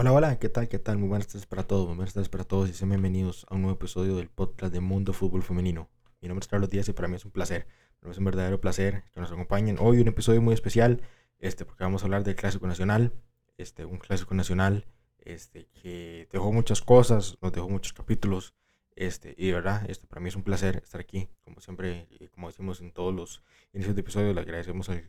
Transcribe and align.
Hola, 0.00 0.12
hola, 0.12 0.38
¿qué 0.38 0.48
tal? 0.48 0.68
¿Qué 0.68 0.78
tal? 0.78 0.96
Muy 0.96 1.08
buenas 1.08 1.26
tardes 1.26 1.46
para 1.46 1.64
todos, 1.64 1.88
muy 1.88 1.96
buenas 1.96 2.14
tardes 2.14 2.28
para 2.28 2.44
todos 2.44 2.70
y 2.70 2.72
sean 2.72 2.90
bienvenidos 2.90 3.44
a 3.50 3.56
un 3.56 3.62
nuevo 3.62 3.74
episodio 3.74 4.14
del 4.14 4.28
podcast 4.28 4.72
de 4.72 4.78
Mundo 4.78 5.12
Fútbol 5.12 5.42
Femenino. 5.42 5.88
Mi 6.20 6.28
nombre 6.28 6.44
es 6.44 6.46
Carlos 6.46 6.70
Díaz 6.70 6.88
y 6.88 6.92
para 6.92 7.08
mí 7.08 7.16
es 7.16 7.24
un 7.24 7.32
placer, 7.32 7.66
es 8.08 8.16
un 8.16 8.24
verdadero 8.24 8.60
placer 8.60 9.02
que 9.12 9.18
nos 9.18 9.32
acompañen. 9.32 9.76
Hoy 9.80 10.00
un 10.00 10.06
episodio 10.06 10.40
muy 10.40 10.54
especial, 10.54 11.02
este, 11.40 11.64
porque 11.64 11.82
vamos 11.82 12.02
a 12.02 12.04
hablar 12.04 12.22
del 12.22 12.36
Clásico 12.36 12.68
Nacional, 12.68 13.12
este, 13.56 13.84
un 13.86 13.98
Clásico 13.98 14.36
Nacional 14.36 14.86
este, 15.18 15.66
que 15.82 16.28
dejó 16.30 16.52
muchas 16.52 16.80
cosas, 16.80 17.36
nos 17.42 17.50
dejó 17.50 17.68
muchos 17.68 17.92
capítulos, 17.92 18.54
este, 18.94 19.34
y 19.36 19.48
de 19.48 19.54
verdad, 19.54 19.84
este, 19.90 20.06
para 20.06 20.20
mí 20.20 20.28
es 20.28 20.36
un 20.36 20.44
placer 20.44 20.76
estar 20.76 21.00
aquí, 21.00 21.28
como 21.42 21.60
siempre, 21.60 22.06
como 22.36 22.46
decimos 22.46 22.80
en 22.82 22.92
todos 22.92 23.12
los 23.12 23.42
inicios 23.72 23.96
de 23.96 24.02
episodio, 24.02 24.32
le 24.32 24.42
agradecemos 24.42 24.90
al 24.90 25.02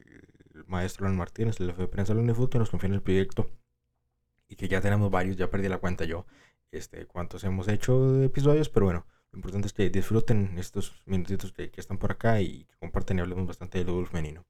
maestro 0.66 1.06
Alan 1.06 1.16
Martínez, 1.16 1.60
el 1.60 1.68
jefe 1.68 1.84
de 1.84 1.88
prensa 1.90 2.14
de 2.14 2.18
la 2.18 2.24
UNEFUT, 2.24 2.52
que 2.52 2.58
nos 2.58 2.72
confía 2.72 2.88
en 2.88 2.96
el 2.96 3.04
proyecto 3.04 3.52
que 4.60 4.68
ya 4.68 4.82
tenemos 4.82 5.10
varios, 5.10 5.38
ya 5.38 5.50
perdí 5.50 5.70
la 5.70 5.78
cuenta 5.78 6.04
yo, 6.04 6.26
este, 6.72 7.06
cuántos 7.06 7.46
hemos 7.46 7.70
hecho 7.70 8.12
de 8.12 8.26
episodios, 8.26 8.68
pero 8.68 8.88
bueno, 8.88 9.06
lo 9.32 9.38
importante 9.38 9.68
es 9.68 9.74
que 9.74 9.90
disfruten 9.90 10.58
estos 10.58 11.02
minutitos 11.06 11.54
que, 11.54 11.72
están 11.78 11.98
por 11.98 12.12
acá 12.12 12.42
y 12.42 12.66
que 12.66 12.76
comparten 12.78 13.18
y 13.18 13.22
hablemos 13.22 13.48
bastante 13.48 13.78
del 13.78 13.88
fútbol 13.88 14.08
femenino. 14.08 14.46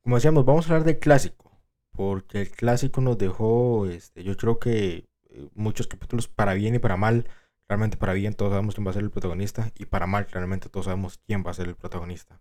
Como 0.00 0.16
decíamos, 0.16 0.46
vamos 0.46 0.66
a 0.66 0.72
hablar 0.72 0.86
del 0.86 0.98
clásico, 0.98 1.52
porque 1.90 2.40
el 2.40 2.50
clásico 2.50 3.02
nos 3.02 3.18
dejó, 3.18 3.86
este, 3.86 4.24
yo 4.24 4.34
creo 4.38 4.58
que 4.58 5.06
eh, 5.28 5.48
muchos 5.54 5.86
capítulos 5.86 6.28
para 6.28 6.54
bien 6.54 6.74
y 6.74 6.78
para 6.78 6.96
mal. 6.96 7.28
Realmente 7.68 7.96
para 7.96 8.12
bien 8.12 8.34
todos 8.34 8.52
sabemos 8.52 8.74
quién 8.74 8.86
va 8.86 8.90
a 8.90 8.94
ser 8.94 9.02
el 9.02 9.10
protagonista 9.10 9.72
y 9.76 9.86
para 9.86 10.06
mal 10.06 10.26
claramente 10.26 10.68
todos 10.68 10.86
sabemos 10.86 11.18
quién 11.26 11.44
va 11.44 11.50
a 11.50 11.54
ser 11.54 11.66
el 11.66 11.74
protagonista. 11.74 12.40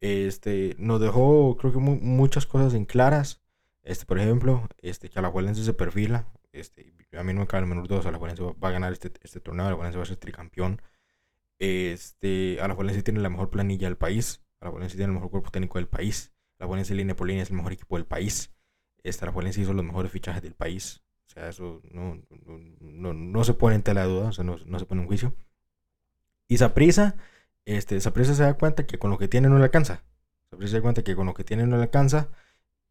Este, 0.00 0.74
nos 0.78 1.00
dejó 1.00 1.56
creo 1.56 1.72
que 1.72 1.78
muchas 1.78 2.46
cosas 2.46 2.74
en 2.74 2.84
claras. 2.84 3.40
Este, 3.82 4.04
por 4.06 4.18
ejemplo, 4.18 4.68
este, 4.78 5.08
que 5.08 5.18
Alajuelense 5.18 5.64
se 5.64 5.72
perfila. 5.72 6.26
Este, 6.52 6.92
a 7.12 7.22
mí 7.22 7.32
no 7.32 7.40
me 7.40 7.46
cabe 7.46 7.64
el 7.64 7.68
menor 7.68 7.88
duda, 7.88 8.08
Alajuelense 8.08 8.42
va, 8.42 8.52
va 8.52 8.68
a 8.68 8.72
ganar 8.72 8.92
este, 8.92 9.12
este 9.22 9.40
torneo, 9.40 9.66
Alajuelense 9.66 9.98
va 9.98 10.04
a 10.04 10.06
ser 10.06 10.16
tricampeón. 10.16 10.80
Este, 11.58 12.60
Alajuelense 12.60 13.02
tiene 13.02 13.20
la 13.20 13.30
mejor 13.30 13.50
planilla 13.50 13.88
del 13.88 13.96
país, 13.96 14.42
Alajuelense 14.60 14.96
tiene 14.96 15.10
el 15.10 15.14
mejor 15.14 15.30
cuerpo 15.30 15.50
técnico 15.50 15.78
del 15.78 15.88
país, 15.88 16.32
Alajuelense 16.58 16.94
línea 16.94 17.16
por 17.16 17.26
línea 17.26 17.42
es 17.42 17.50
el 17.50 17.56
mejor 17.56 17.72
equipo 17.72 17.96
del 17.96 18.06
país. 18.06 18.52
Este, 19.02 19.24
Alajuelense 19.24 19.60
hizo 19.60 19.72
los 19.72 19.84
mejores 19.84 20.12
fichajes 20.12 20.42
del 20.42 20.54
país. 20.54 21.02
O 21.26 21.32
sea, 21.32 21.48
eso 21.48 21.80
no, 21.90 22.20
no, 22.80 23.14
no, 23.14 23.44
se 23.44 23.54
pone 23.54 23.76
en 23.76 23.82
tela 23.82 24.02
de 24.02 24.08
duda, 24.08 24.28
o 24.28 24.32
sea, 24.32 24.44
no, 24.44 24.58
no 24.66 24.78
se 24.78 24.84
pone 24.84 25.02
en 25.02 25.06
juicio. 25.06 25.34
Y 26.48 26.58
Saprisa, 26.58 27.16
este, 27.64 28.00
se 28.00 28.42
da 28.42 28.54
cuenta 28.54 28.84
que 28.86 28.98
con 28.98 29.10
lo 29.10 29.18
que 29.18 29.28
tiene 29.28 29.48
no 29.48 29.58
le 29.58 29.64
alcanza. 29.64 30.02
Saprisa 30.50 30.72
se 30.72 30.76
da 30.78 30.82
cuenta 30.82 31.04
que 31.04 31.14
con 31.14 31.26
lo 31.26 31.34
que 31.34 31.44
tiene 31.44 31.66
no 31.66 31.76
le 31.76 31.84
alcanza 31.84 32.30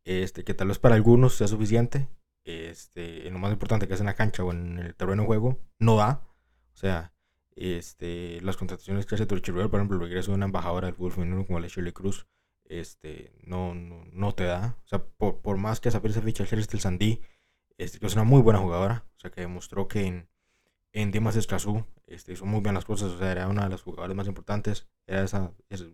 este, 0.09 0.43
que 0.43 0.55
tal 0.55 0.69
vez 0.69 0.79
para 0.79 0.95
algunos 0.95 1.35
sea 1.35 1.47
suficiente, 1.47 2.09
este, 2.43 3.29
lo 3.29 3.37
más 3.37 3.51
importante 3.51 3.87
que 3.87 3.93
es 3.93 3.99
en 3.99 4.07
la 4.07 4.15
cancha 4.15 4.43
o 4.43 4.51
en 4.51 4.79
el 4.79 4.95
terreno 4.95 5.21
de 5.21 5.27
juego, 5.27 5.59
no 5.77 5.97
da. 5.97 6.23
O 6.73 6.77
sea, 6.77 7.13
este, 7.55 8.41
las 8.41 8.57
contrataciones 8.57 9.05
que 9.05 9.13
hace 9.13 9.27
Torchiruel, 9.27 9.69
por 9.69 9.79
ejemplo, 9.79 9.97
el 9.97 10.03
regreso 10.03 10.31
de 10.31 10.37
una 10.37 10.47
embajadora 10.47 10.87
del 10.87 10.95
fútbol 10.95 11.11
femenino 11.11 11.45
como 11.45 11.59
la 11.59 11.67
Shirley 11.67 11.93
Cruz, 11.93 12.27
este, 12.65 13.33
no, 13.43 13.75
no, 13.75 14.03
no, 14.11 14.33
te 14.33 14.45
da. 14.45 14.79
O 14.83 14.87
sea, 14.87 15.03
por, 15.05 15.41
por 15.41 15.57
más 15.57 15.79
que 15.79 15.89
esa 15.89 16.01
ficha 16.01 16.43
el 16.49 16.79
Sandí, 16.79 17.21
este, 17.77 17.99
que 17.99 18.07
es 18.07 18.13
una 18.15 18.23
muy 18.23 18.41
buena 18.41 18.59
jugadora, 18.59 19.05
o 19.15 19.19
sea, 19.19 19.29
que 19.29 19.41
demostró 19.41 19.87
que 19.87 20.07
en, 20.07 20.29
en 20.93 21.11
Dimas 21.11 21.35
Escazú 21.35 21.85
este, 22.07 22.33
hizo 22.33 22.45
muy 22.45 22.61
bien 22.61 22.73
las 22.73 22.85
cosas, 22.85 23.11
o 23.11 23.19
sea, 23.19 23.31
era 23.31 23.47
una 23.47 23.63
de 23.63 23.69
las 23.69 23.81
jugadoras 23.83 24.15
más 24.15 24.27
importantes, 24.27 24.87
era 25.05 25.23
esa, 25.23 25.51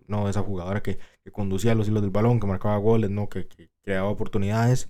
no, 0.07 0.29
esa 0.29 0.41
jugadora 0.41 0.81
que, 0.81 0.97
que, 1.23 1.31
conducía 1.31 1.75
los 1.75 1.87
hilos 1.87 2.01
del 2.01 2.11
balón, 2.11 2.39
que 2.39 2.47
marcaba 2.47 2.77
goles, 2.77 3.09
¿no? 3.09 3.27
que, 3.29 3.47
que 3.47 3.69
creaba 3.81 4.09
oportunidades, 4.09 4.89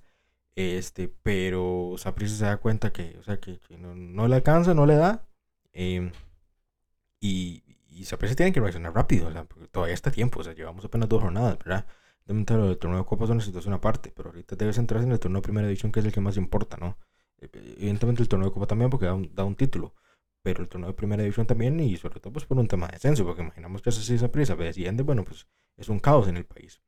este, 0.54 1.08
pero 1.22 1.96
Saprissa 1.98 2.36
se 2.36 2.44
da 2.44 2.56
cuenta 2.58 2.92
que, 2.92 3.16
o 3.18 3.22
sea, 3.24 3.38
que, 3.40 3.58
no, 3.78 3.94
no, 3.94 4.28
le 4.28 4.36
alcanza, 4.36 4.74
no 4.74 4.86
le 4.86 4.94
da, 4.94 5.26
eh, 5.72 6.12
y, 7.20 7.64
y 7.88 8.04
Saprissa 8.04 8.36
tiene 8.36 8.52
que 8.52 8.60
reaccionar 8.60 8.94
rápido, 8.94 9.28
o 9.28 9.32
sea, 9.32 9.44
porque 9.44 9.66
todavía 9.68 9.94
está 9.94 10.10
tiempo, 10.12 10.40
o 10.40 10.44
sea, 10.44 10.54
llevamos 10.54 10.84
apenas 10.84 11.08
dos 11.08 11.22
jornadas, 11.22 11.58
¿verdad? 11.58 11.86
Lo 12.26 12.34
del 12.34 12.78
torneo 12.78 12.98
de 12.98 13.04
Copa 13.04 13.24
es 13.24 13.30
una 13.30 13.40
situación 13.40 13.74
aparte, 13.74 14.12
pero 14.14 14.30
ahorita 14.30 14.56
debe 14.56 14.72
centrarse 14.72 15.06
en 15.06 15.12
el 15.12 15.20
torneo 15.20 15.40
de 15.40 15.44
Primera 15.44 15.68
División, 15.68 15.92
que 15.92 16.00
es 16.00 16.06
el 16.06 16.12
que 16.12 16.20
más 16.20 16.36
importa, 16.36 16.76
¿no? 16.76 16.98
Evidentemente 17.38 18.22
el 18.22 18.28
torneo 18.28 18.48
de 18.48 18.54
Copa 18.54 18.66
también, 18.66 18.90
porque 18.90 19.06
da 19.06 19.14
un, 19.14 19.34
da 19.34 19.44
un 19.44 19.54
título, 19.54 19.94
pero 20.42 20.62
el 20.62 20.68
torneo 20.68 20.88
de 20.88 20.94
primera 20.94 21.22
división 21.22 21.46
también 21.46 21.78
y 21.80 21.96
sobre 21.96 22.20
todo 22.20 22.32
pues 22.32 22.46
por 22.46 22.58
un 22.58 22.68
tema 22.68 22.86
de 22.86 22.92
descenso, 22.94 23.24
porque 23.24 23.42
imaginamos 23.42 23.82
que 23.82 23.90
así 23.90 24.14
esa 24.14 24.30
prisa 24.32 24.56
desciende, 24.56 25.02
bueno, 25.02 25.24
pues 25.24 25.46
es 25.76 25.88
un 25.88 25.98
caos 25.98 26.28
en 26.28 26.36
el 26.36 26.46
país. 26.46 26.80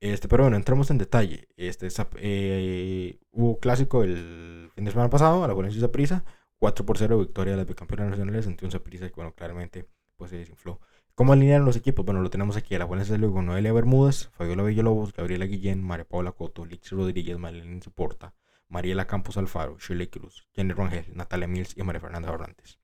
Este, 0.00 0.28
pero 0.28 0.44
bueno, 0.44 0.56
entramos 0.56 0.90
en 0.90 0.98
detalle. 0.98 1.48
Este, 1.56 1.88
eh, 2.16 3.18
hubo 3.32 3.58
clásico 3.58 4.02
el 4.02 4.70
fin 4.74 4.84
de 4.84 4.90
semana 4.90 5.10
pasado, 5.10 5.44
a 5.44 5.48
la 5.48 5.54
Valencia 5.54 5.90
prisa 5.90 6.24
4 6.58 6.86
por 6.86 6.98
0 6.98 7.18
victoria 7.18 7.52
de 7.52 7.58
las 7.58 7.66
bicampeonas 7.66 8.10
nacionales 8.10 8.46
ante 8.46 8.64
un 8.64 8.70
prisa 8.82 9.08
que 9.08 9.14
bueno, 9.14 9.34
claramente 9.34 9.88
pues 10.16 10.30
se 10.30 10.38
desinfló. 10.38 10.80
¿Cómo 11.14 11.32
alinearon 11.32 11.66
los 11.66 11.76
equipos? 11.76 12.04
Bueno, 12.04 12.20
lo 12.20 12.30
tenemos 12.30 12.56
aquí. 12.56 12.74
A 12.74 12.78
la 12.78 12.84
Valencia 12.86 13.16
luego 13.16 13.40
Noelia 13.42 13.72
Bermúdez, 13.72 14.28
Fabiola 14.32 14.62
Villalobos, 14.62 15.14
Gabriela 15.14 15.46
Guillén, 15.46 15.82
María 15.82 16.04
Paula 16.04 16.32
Coto, 16.32 16.66
Lix 16.66 16.90
Rodríguez, 16.90 17.38
Marilyn 17.38 17.82
Soporta, 17.82 18.34
Mariela 18.68 19.06
Campos 19.06 19.36
Alfaro, 19.36 19.78
Shirley 19.78 20.08
Cruz, 20.08 20.46
Jenny 20.54 20.72
Rangel, 20.72 21.06
Natalia 21.14 21.46
Mills 21.46 21.76
y 21.76 21.82
María 21.82 22.00
Fernanda 22.00 22.30
Barrantes. 22.30 22.78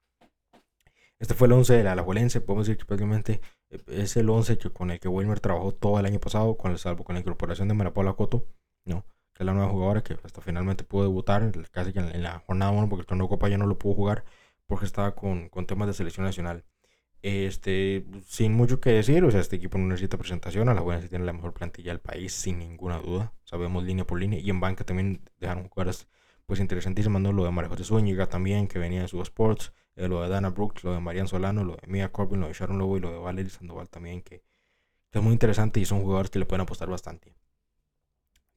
Este 1.19 1.35
fue 1.35 1.47
el 1.47 1.53
11 1.53 1.75
de 1.75 1.85
la 1.85 1.93
Alajuelense. 1.93 2.41
Podemos 2.41 2.67
decir 2.67 2.79
que 2.79 2.85
prácticamente 2.85 3.41
eh, 3.71 3.83
es 3.87 4.17
el 4.17 4.29
11 4.29 4.59
que, 4.59 4.71
con 4.71 4.91
el 4.91 4.99
que 4.99 5.09
Wilmer 5.09 5.41
trabajó 5.41 5.73
todo 5.73 5.99
el 6.01 6.07
año 6.07 6.19
pasado, 6.19 6.57
con 6.57 6.77
salvo 6.79 7.05
con 7.05 7.15
la 7.15 7.21
incorporación 7.21 7.69
de 7.69 7.75
Marapola 7.75 8.15
Coto, 8.15 8.47
¿no? 8.85 9.05
que 9.33 9.43
es 9.43 9.47
la 9.47 9.53
nueva 9.53 9.71
jugadora 9.71 10.03
que 10.03 10.17
hasta 10.25 10.41
finalmente 10.41 10.85
pudo 10.85 11.05
debutar, 11.05 11.51
casi 11.71 11.93
que 11.93 12.01
en, 12.01 12.23
la 12.23 12.41
jornada 12.41 12.73
1, 12.73 12.89
porque 12.89 13.03
el 13.03 13.07
torneo 13.07 13.29
Copa 13.29 13.49
ya 13.49 13.57
no 13.59 13.67
lo 13.67 13.79
pudo 13.79 13.95
jugar 13.95 14.25
porque 14.67 14.85
estaba 14.85 15.15
con 15.15 15.49
temas 15.67 15.89
de 15.89 15.95
selección 15.95 16.27
nacional. 16.27 16.65
Este, 17.23 18.05
sin 18.27 18.53
mucho 18.53 18.81
que 18.81 18.91
decir, 18.91 19.25
o 19.25 19.31
sea, 19.31 19.41
este 19.41 19.57
equipo 19.57 19.79
no 19.79 19.87
necesita 19.87 20.19
presentación. 20.19 20.69
A 20.69 20.75
la 20.75 20.81
buena 20.81 21.01
tiene 21.07 21.25
la 21.25 21.33
mejor 21.33 21.55
plantilla 21.55 21.93
del 21.93 22.01
país, 22.01 22.33
sin 22.33 22.59
ninguna 22.59 22.99
duda. 22.99 23.33
Sabemos 23.45 23.85
línea 23.85 24.05
por 24.07 24.21
línea. 24.21 24.41
Y 24.41 24.51
en 24.51 24.61
banca 24.61 24.85
también 24.85 25.21
dejaron 25.39 25.69
jugadoras 25.69 26.09
pues 26.47 26.61
interesantísimas, 26.61 27.23
¿no? 27.23 27.33
Lo 27.33 27.45
de 27.45 27.51
María 27.53 27.71
José 27.71 27.85
Zúñiga 27.85 28.27
también, 28.27 28.67
que 28.67 28.79
venía 28.79 29.03
de 29.03 29.09
su 29.09 29.23
Sports. 29.23 29.73
Eh, 29.97 30.09
lo 30.09 30.23
de 30.23 30.29
Dana 30.29 30.51
Brooks, 30.51 30.85
lo 30.85 30.93
de 30.93 31.01
Marian 31.01 31.29
Solano, 31.29 31.65
lo 31.65 31.77
de 31.77 31.87
Mia 31.87 32.11
Corbin, 32.11 32.41
lo 32.41 32.49
de 32.49 32.55
Sharon 32.55 32.79
Lobo 32.79 32.97
y 32.97 33.01
lo 33.01 33.13
de 33.13 33.19
Valerie 33.19 33.51
Sandoval 33.51 33.91
también, 33.91 34.23
que, 34.23 34.43
es 35.13 35.23
muy 35.23 35.33
interesante 35.33 35.79
y 35.79 35.85
son 35.85 36.01
jugadores 36.01 36.31
que 36.31 36.39
le 36.39 36.47
pueden 36.47 36.63
apostar 36.63 36.89
bastante. 36.89 37.35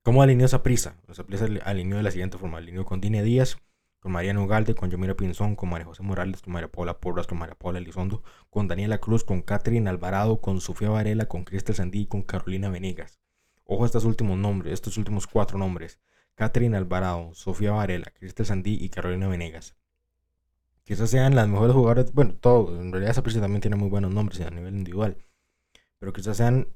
¿Cómo 0.03 0.21
alineó 0.21 0.45
esa 0.45 0.63
prisa? 0.63 0.95
Esa 1.09 1.25
prisa 1.25 1.47
alineó 1.65 1.97
de 1.97 2.03
la 2.03 2.11
siguiente 2.11 2.37
forma: 2.37 2.59
alineó 2.59 2.85
con 2.85 3.01
Dine 3.01 3.23
Díaz, 3.23 3.57
con 4.05 4.11
Mariano 4.11 4.43
Ugalde, 4.43 4.75
con 4.75 4.91
Yomira 4.91 5.15
Pinzón, 5.15 5.55
con 5.55 5.67
María 5.67 5.87
José 5.87 6.03
Morales, 6.03 6.43
con 6.43 6.53
María 6.53 6.71
Paula 6.71 6.99
Porras, 6.99 7.25
con 7.25 7.39
María 7.39 7.55
Paula 7.55 7.79
Elizondo, 7.79 8.21
con 8.51 8.67
Daniela 8.67 8.99
Cruz, 8.99 9.23
con 9.23 9.41
Catherine 9.41 9.89
Alvarado, 9.89 10.41
con 10.41 10.61
Sofía 10.61 10.91
Varela, 10.91 11.25
con 11.25 11.43
Cristel 11.43 11.73
Sandí 11.73 12.01
y 12.01 12.05
con 12.05 12.21
Carolina 12.21 12.69
Venegas. 12.69 13.17
Ojo 13.63 13.81
a 13.81 13.87
estos 13.87 14.05
últimos 14.05 14.37
nombres, 14.37 14.73
estos 14.73 14.97
últimos 14.97 15.25
cuatro 15.25 15.57
nombres. 15.57 15.99
Catherine 16.35 16.77
Alvarado, 16.77 17.33
Sofía 17.33 17.71
Varela, 17.71 18.13
Cristel 18.13 18.45
Sandí 18.45 18.77
y 18.79 18.89
Carolina 18.89 19.27
Venegas 19.27 19.75
quizás 20.83 21.09
sean 21.09 21.33
las 21.33 21.47
mejores 21.47 21.73
jugadoras, 21.73 22.13
bueno, 22.13 22.35
todo, 22.35 22.79
en 22.79 22.91
realidad 22.91 23.09
esa 23.09 23.23
prisa 23.23 23.41
también 23.41 23.61
tiene 23.61 23.75
muy 23.75 23.89
buenos 23.89 24.13
nombres 24.13 24.39
a 24.41 24.51
nivel 24.51 24.75
individual, 24.75 25.17
pero 25.97 26.13
quizás 26.13 26.37
sean 26.37 26.67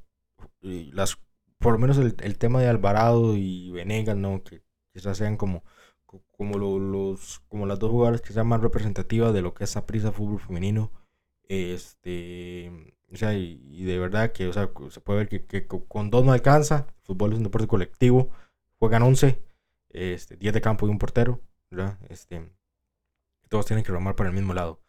las, 0.61 1.19
por 1.59 1.73
lo 1.73 1.78
menos 1.78 2.00
el, 2.00 2.38
tema 2.40 2.59
de 2.59 2.69
Alvarado 2.69 3.35
y 3.35 3.69
Venegas, 3.69 4.17
¿no? 4.17 4.44
Que 4.44 4.63
quizás 4.94 5.16
sean 5.16 5.38
como, 5.38 5.63
como 6.31 6.58
los, 6.58 7.40
como 7.47 7.66
las 7.66 7.80
dos 7.80 7.92
jugadoras 7.92 8.22
que 8.22 8.34
sean 8.34 8.47
más 8.47 8.62
representativas 8.62 9.34
de 9.34 9.42
lo 9.42 9.53
que 9.53 9.64
es 9.64 9.75
prisa 9.86 10.12
fútbol 10.12 10.40
femenino, 10.40 10.92
este, 11.47 12.96
o 13.12 13.16
sea, 13.18 13.34
y, 13.34 13.84
de 13.84 14.00
verdad 14.00 14.31
que, 14.31 14.47
o 14.47 14.53
sea, 14.53 14.70
se 14.90 15.02
puede 15.02 15.20
ver 15.20 15.30
que, 15.30 15.68
con 15.68 16.09
dos 16.09 16.24
no 16.24 16.31
alcanza, 16.31 16.88
fútbol 17.03 17.31
es 17.31 17.38
un 17.38 17.44
deporte 17.44 17.68
colectivo, 17.68 18.30
juegan 18.78 19.03
11, 19.03 19.42
este, 19.90 20.38
10 20.38 20.53
de 20.53 20.62
campo 20.62 20.88
y 20.88 20.92
un 20.92 21.00
portero. 21.00 21.41
Este, 22.09 22.52
todos 23.47 23.66
tienen 23.66 23.84
que 23.84 23.91
remar 23.91 24.16
para 24.16 24.29
el 24.29 24.35
mismo 24.35 24.53
lado. 24.53 24.82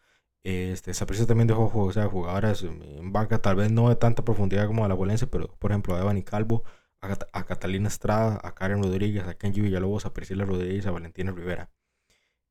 Este, 0.43 0.93
también 1.27 1.47
dejó 1.47 1.69
jugadoras 1.69 2.63
en 2.63 3.11
banca, 3.11 3.39
tal 3.41 3.55
vez 3.55 3.71
no 3.71 3.89
de 3.89 3.95
tanta 3.95 4.23
profundidad 4.23 4.67
como 4.67 4.85
a 4.85 4.87
la 4.87 4.95
Bolense, 4.95 5.27
pero 5.27 5.55
por 5.59 5.71
ejemplo 5.71 5.95
a 5.95 6.01
Evan 6.01 6.17
y 6.17 6.23
Calvo, 6.23 6.63
a, 7.01 7.45
Catalina 7.45 7.87
Estrada, 7.87 8.39
a 8.43 8.53
Karen 8.53 8.83
Rodríguez, 8.83 9.27
a 9.27 9.35
Kenji 9.35 9.61
Villalobos, 9.61 10.05
a 10.05 10.13
Priscila 10.13 10.45
Rodríguez, 10.45 10.85
a 10.85 10.91
Valentina 10.91 11.31
Rivera. 11.31 11.69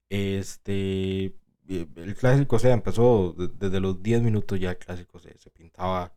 Este, 0.08 1.36
el 1.68 2.16
clásico, 2.18 2.56
o 2.56 2.58
sea, 2.58 2.74
empezó 2.74 3.32
desde 3.32 3.80
los 3.80 4.02
10 4.02 4.22
minutos 4.22 4.58
ya 4.58 4.70
el 4.70 4.78
clásico 4.78 5.18
se, 5.20 5.34
pintaba 5.50 6.14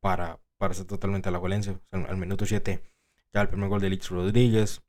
para, 0.00 0.40
para 0.58 0.74
ser 0.74 0.86
totalmente 0.86 1.28
a 1.30 1.32
la 1.32 1.38
Valencia. 1.38 1.80
al 1.90 2.16
minuto 2.16 2.46
7 2.46 2.82
ya 3.32 3.42
el 3.42 3.48
primer 3.48 3.68
gol 3.68 3.80
de 3.80 3.90
Lix 3.90 4.08
Rodríguez, 4.10 4.82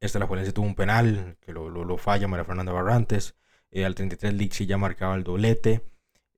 este 0.00 0.18
la 0.18 0.26
Juelense 0.26 0.52
tuvo 0.52 0.66
un 0.66 0.74
penal 0.74 1.36
que 1.40 1.52
lo, 1.52 1.68
lo, 1.68 1.98
falla 1.98 2.28
María 2.28 2.44
Fernanda 2.44 2.72
Barrantes. 2.72 3.34
Eh, 3.70 3.84
al 3.84 3.94
33 3.94 4.34
Lixi 4.34 4.66
ya 4.66 4.76
marcaba 4.76 5.14
el 5.16 5.24
doblete. 5.24 5.82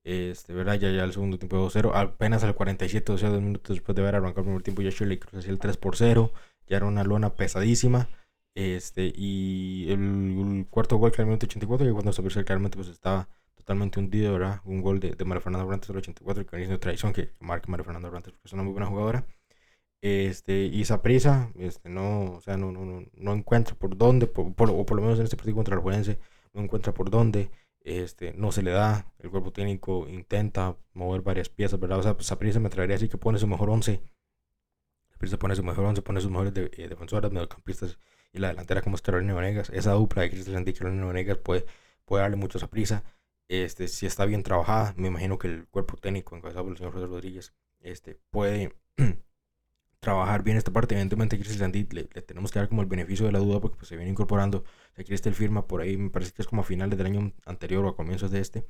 Este, 0.03 0.53
¿verdad? 0.53 0.75
Ya, 0.75 0.91
ya 0.91 1.03
el 1.03 1.13
segundo 1.13 1.37
tiempo 1.37 1.57
2-0. 1.57 1.91
Apenas 1.93 2.43
al 2.43 2.55
47, 2.55 3.11
o 3.11 3.17
sea, 3.17 3.29
dos 3.29 3.41
minutos 3.41 3.75
después 3.75 3.95
de 3.95 4.01
haber 4.01 4.15
arrancado 4.15 4.41
el 4.41 4.45
primer 4.45 4.63
tiempo, 4.63 4.81
ya 4.81 4.89
Shirley 4.89 5.19
Cruz 5.19 5.35
hacía 5.35 5.51
el 5.51 5.59
3 5.59 5.77
por 5.77 5.95
0. 5.97 6.31
Ya 6.67 6.77
era 6.77 6.85
una 6.85 7.03
lona 7.03 7.33
pesadísima. 7.35 8.09
Este, 8.55 9.13
y 9.15 9.91
el, 9.91 10.67
cuarto 10.69 10.97
gol 10.97 11.11
que 11.11 11.21
al 11.21 11.27
minuto 11.27 11.45
84, 11.45 11.85
que 11.87 11.93
cuando 11.93 12.11
Saprissa 12.11 12.43
claramente 12.43 12.77
pues 12.77 12.89
estaba 12.89 13.29
totalmente 13.55 13.99
hundido, 13.99 14.33
¿verdad? 14.33 14.61
Un 14.65 14.81
gol 14.81 14.99
de, 14.99 15.11
de 15.11 15.25
María 15.25 15.41
Fernanda 15.41 15.65
Brantes 15.65 15.89
al 15.89 15.97
84, 15.97 16.45
que 16.45 16.57
de 16.57 16.77
tradición 16.77 17.13
que 17.13 17.33
marca 17.39 17.69
María 17.69 17.83
Fernanda 17.85 18.09
Brantes 18.09 18.33
porque 18.33 18.47
es 18.47 18.53
una 18.53 18.63
muy 18.63 18.73
buena 18.73 18.87
jugadora. 18.87 19.25
Este, 20.01 20.63
y 20.65 20.85
Saprissa, 20.85 21.51
este, 21.57 21.89
no, 21.89 22.35
o 22.35 22.41
sea, 22.41 22.57
no, 22.57 22.71
no, 22.71 23.05
no, 23.13 23.33
encuentra 23.33 23.75
por 23.75 23.97
dónde, 23.97 24.27
por, 24.27 24.45
o 24.69 24.85
por 24.85 24.95
lo 24.97 25.03
menos 25.03 25.19
en 25.19 25.25
este 25.25 25.35
partido 25.35 25.55
contra 25.55 25.75
el 25.75 25.81
Juelense, 25.81 26.19
no 26.53 26.61
encuentra 26.61 26.93
por 26.93 27.09
dónde, 27.09 27.51
este, 27.81 28.33
no 28.33 28.51
se 28.51 28.63
le 28.63 28.71
da, 28.71 29.13
el 29.19 29.29
cuerpo 29.29 29.51
técnico 29.51 30.07
intenta 30.07 30.77
mover 30.93 31.21
varias 31.21 31.49
piezas, 31.49 31.79
¿verdad? 31.79 31.99
O 31.99 32.03
sea, 32.03 32.15
Saprissa 32.19 32.59
me 32.59 32.67
atrevería 32.67 32.95
a 32.97 33.09
que 33.09 33.17
pone 33.17 33.39
su 33.39 33.47
mejor 33.47 33.69
11. 33.69 34.01
Saprissa 35.11 35.37
pone 35.37 35.55
su 35.55 35.63
mejor 35.63 35.85
11, 35.85 36.01
pone 36.01 36.21
sus 36.21 36.31
mejores 36.31 36.53
de, 36.53 36.71
eh, 36.77 36.87
defensoras, 36.87 37.31
mediocampistas 37.31 37.97
y 38.33 38.39
la 38.39 38.49
delantera 38.49 38.81
como 38.81 38.95
es 38.95 39.01
Carolina 39.01 39.33
Venegas. 39.33 39.69
Esa 39.69 39.93
dupla 39.93 40.23
de 40.23 40.29
Cristian 40.31 40.63
y 40.67 40.73
Carolina 40.73 41.05
Venegas 41.07 41.37
puede, 41.37 41.65
puede 42.05 42.21
darle 42.23 42.37
mucho 42.37 42.63
a 42.63 42.67
prisa. 42.69 43.03
Este, 43.47 43.87
si 43.87 44.05
está 44.05 44.25
bien 44.25 44.43
trabajada, 44.43 44.93
me 44.97 45.07
imagino 45.07 45.39
que 45.39 45.47
el 45.47 45.67
cuerpo 45.67 45.97
técnico 45.97 46.35
encabezado 46.35 46.65
por 46.65 46.73
el 46.73 46.77
señor 46.77 46.93
José 46.93 47.07
Rodríguez 47.07 47.53
este, 47.79 48.19
puede 48.29 48.75
trabajar 49.99 50.43
bien 50.43 50.57
esta 50.57 50.71
parte. 50.71 50.95
Evidentemente, 50.95 51.35
a 51.35 51.39
Cristian 51.39 51.71
le, 51.71 51.87
le, 51.91 52.03
tenemos 52.21 52.51
que 52.51 52.59
dar 52.59 52.69
como 52.69 52.81
el 52.81 52.87
beneficio 52.87 53.25
de 53.25 53.31
la 53.31 53.39
duda 53.39 53.59
porque 53.59 53.77
pues, 53.77 53.87
se 53.89 53.95
viene 53.95 54.11
incorporando. 54.11 54.59
O 54.97 55.03
sea, 55.03 55.33
firma 55.33 55.67
por 55.67 55.81
ahí, 55.81 55.97
me 55.97 56.09
parece 56.09 56.31
que 56.33 56.41
es 56.41 56.47
como 56.47 56.61
a 56.61 56.65
finales 56.65 56.97
del 56.97 57.07
año 57.07 57.33
anterior 57.45 57.85
o 57.85 57.89
a 57.89 57.95
comienzos 57.95 58.31
de 58.31 58.39
este. 58.41 58.65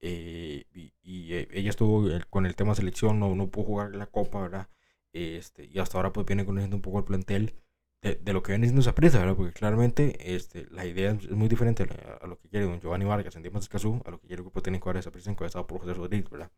Eh, 0.00 0.66
y, 1.02 1.32
eh, 1.34 1.48
ella 1.52 1.70
estuvo 1.70 2.06
con 2.30 2.46
el 2.46 2.56
tema 2.56 2.74
selección, 2.74 3.18
no, 3.18 3.34
no 3.34 3.48
pudo 3.50 3.64
jugar 3.64 3.94
la 3.96 4.06
copa, 4.06 4.42
¿verdad? 4.42 4.68
Este, 5.12 5.66
y 5.66 5.78
hasta 5.78 5.96
ahora 5.98 6.12
pues 6.12 6.26
viene 6.26 6.44
conociendo 6.44 6.76
un 6.76 6.82
poco 6.82 6.98
el 6.98 7.04
plantel 7.04 7.54
de, 8.02 8.32
lo 8.34 8.42
que 8.42 8.52
viene 8.52 8.66
siendo 8.66 8.82
esa 8.82 8.94
prisa, 8.94 9.18
¿verdad? 9.18 9.34
Porque 9.34 9.52
claramente 9.52 10.34
este, 10.34 10.66
la 10.70 10.84
idea 10.84 11.12
es 11.12 11.30
muy 11.30 11.48
diferente 11.48 11.84
a, 12.20 12.26
lo 12.26 12.38
que 12.38 12.48
quiere 12.48 12.66
don 12.66 12.80
Giovanni 12.80 13.06
Vargas 13.06 13.34
en 13.36 13.42
Dimas 13.42 13.62
Escazú, 13.62 14.02
a 14.04 14.10
lo 14.10 14.20
que 14.20 14.26
quiere 14.26 14.40
el 14.40 14.44
grupo 14.44 14.60
técnico 14.60 14.90
ahora 14.90 15.00
esa 15.00 15.10
prisa 15.10 15.30
encabezado 15.30 15.66
por 15.66 15.80
José 15.80 15.94
Rodríguez, 15.94 16.28
¿verdad? 16.28 16.50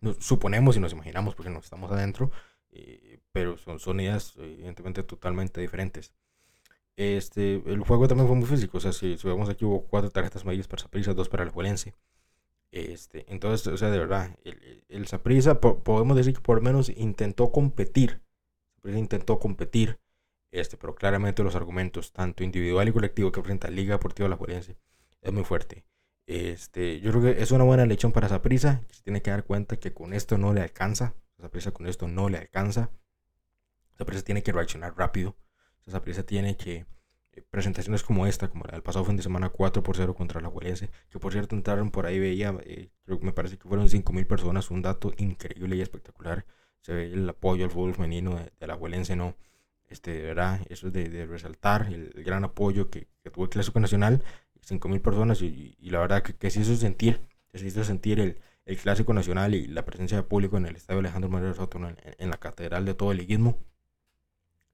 Nos, 0.00 0.18
suponemos 0.18 0.76
y 0.76 0.80
nos 0.80 0.92
imaginamos 0.92 1.34
porque 1.34 1.50
no 1.50 1.58
estamos 1.58 1.90
adentro, 1.90 2.30
eh, 2.76 3.18
pero 3.32 3.56
son, 3.56 3.78
son 3.78 4.00
ideas 4.00 4.34
evidentemente 4.36 5.02
totalmente 5.02 5.60
diferentes. 5.60 6.12
Este, 6.96 7.62
el 7.66 7.80
juego 7.80 8.08
también 8.08 8.26
fue 8.26 8.36
muy 8.36 8.46
físico, 8.46 8.78
o 8.78 8.80
sea, 8.80 8.92
si, 8.92 9.18
si 9.18 9.28
vemos 9.28 9.48
aquí 9.48 9.64
hubo 9.64 9.82
cuatro 9.86 10.10
tarjetas 10.10 10.42
amarillas 10.42 10.66
para 10.66 10.82
Saprissa, 10.82 11.12
dos 11.14 11.28
para 11.28 11.44
el 11.44 11.50
Juelense. 11.50 11.94
Este, 12.72 13.24
entonces, 13.32 13.66
o 13.66 13.76
sea, 13.76 13.90
de 13.90 13.98
verdad, 13.98 14.36
el, 14.44 14.84
el 14.88 15.06
Saprissa 15.06 15.60
podemos 15.60 16.16
decir 16.16 16.34
que 16.34 16.40
por 16.40 16.56
lo 16.56 16.62
menos 16.62 16.88
intentó 16.90 17.52
competir, 17.52 18.20
intentó 18.84 19.38
competir, 19.38 19.98
este, 20.50 20.76
pero 20.76 20.94
claramente 20.94 21.42
los 21.42 21.54
argumentos, 21.54 22.12
tanto 22.12 22.44
individual 22.44 22.88
y 22.88 22.92
colectivo 22.92 23.32
que 23.32 23.42
presenta 23.42 23.70
Liga 23.70 23.94
Deportiva 23.94 24.28
La 24.28 24.36
Juelense, 24.36 24.76
es 25.20 25.32
muy 25.32 25.44
fuerte. 25.44 25.84
Este, 26.26 27.00
yo 27.00 27.12
creo 27.12 27.22
que 27.22 27.42
es 27.42 27.50
una 27.52 27.64
buena 27.64 27.86
lección 27.86 28.12
para 28.12 28.28
Saprissa, 28.28 28.82
se 28.90 29.02
tiene 29.02 29.22
que 29.22 29.30
dar 29.30 29.44
cuenta 29.44 29.76
que 29.76 29.92
con 29.92 30.12
esto 30.12 30.38
no 30.38 30.52
le 30.52 30.62
alcanza, 30.62 31.14
Saprissa 31.40 31.70
con 31.70 31.86
esto 31.86 32.08
no 32.08 32.28
le 32.28 32.38
alcanza, 32.38 32.90
Saprissa 33.96 34.22
tiene 34.22 34.42
que 34.42 34.52
reaccionar 34.52 34.96
rápido, 34.96 35.36
Saprissa 35.86 36.24
tiene 36.24 36.56
que 36.56 36.86
eh, 37.32 37.42
presentaciones 37.50 38.02
como 38.02 38.26
esta, 38.26 38.48
como 38.48 38.64
la 38.64 38.72
del 38.72 38.82
pasado 38.82 39.04
fin 39.04 39.16
de 39.16 39.22
semana 39.22 39.50
4 39.50 39.82
por 39.82 39.96
0 39.96 40.14
contra 40.14 40.40
la 40.40 40.48
Juelense, 40.48 40.90
que 41.10 41.18
por 41.18 41.32
cierto 41.32 41.54
entraron 41.54 41.90
por 41.90 42.06
ahí, 42.06 42.18
veía, 42.18 42.56
eh, 42.64 42.90
que 43.06 43.18
me 43.20 43.32
parece 43.32 43.58
que 43.58 43.68
fueron 43.68 43.88
5.000 43.88 44.26
personas, 44.26 44.70
un 44.70 44.82
dato 44.82 45.12
increíble 45.18 45.76
y 45.76 45.80
espectacular. 45.80 46.46
Se 46.80 46.92
ve 46.92 47.12
el 47.12 47.28
apoyo 47.28 47.64
al 47.64 47.70
fútbol 47.70 47.94
femenino 47.94 48.36
de, 48.58 48.66
la 48.66 48.76
Juelense, 48.76 49.16
¿no? 49.16 49.36
Este, 49.88 50.12
de 50.12 50.22
verdad, 50.22 50.60
eso 50.68 50.88
es 50.88 50.92
de, 50.92 51.26
resaltar 51.26 51.86
el, 51.92 52.10
gran 52.24 52.44
apoyo 52.44 52.90
que, 52.90 53.08
tuvo 53.32 53.44
el 53.44 53.50
Clásico 53.50 53.80
Nacional, 53.80 54.22
5.000 54.66 55.00
personas, 55.00 55.42
y, 55.42 55.76
la 55.80 56.00
verdad 56.00 56.22
que, 56.22 56.34
que 56.34 56.50
se 56.50 56.60
hizo 56.60 56.74
sentir, 56.76 57.20
se 57.54 57.66
hizo 57.66 57.84
sentir 57.84 58.20
el, 58.20 58.40
el 58.66 58.76
Clásico 58.76 59.14
Nacional 59.14 59.54
y 59.54 59.66
la 59.66 59.84
presencia 59.84 60.18
de 60.18 60.22
público 60.24 60.56
en 60.58 60.66
el 60.66 60.76
Estadio 60.76 61.00
Alejandro 61.00 61.30
María 61.30 61.54
Soto, 61.54 61.78
en, 61.78 61.96
en, 62.18 62.30
la 62.30 62.36
catedral 62.36 62.84
de 62.84 62.94
todo 62.94 63.12
el 63.12 63.18
liguismo, 63.18 63.58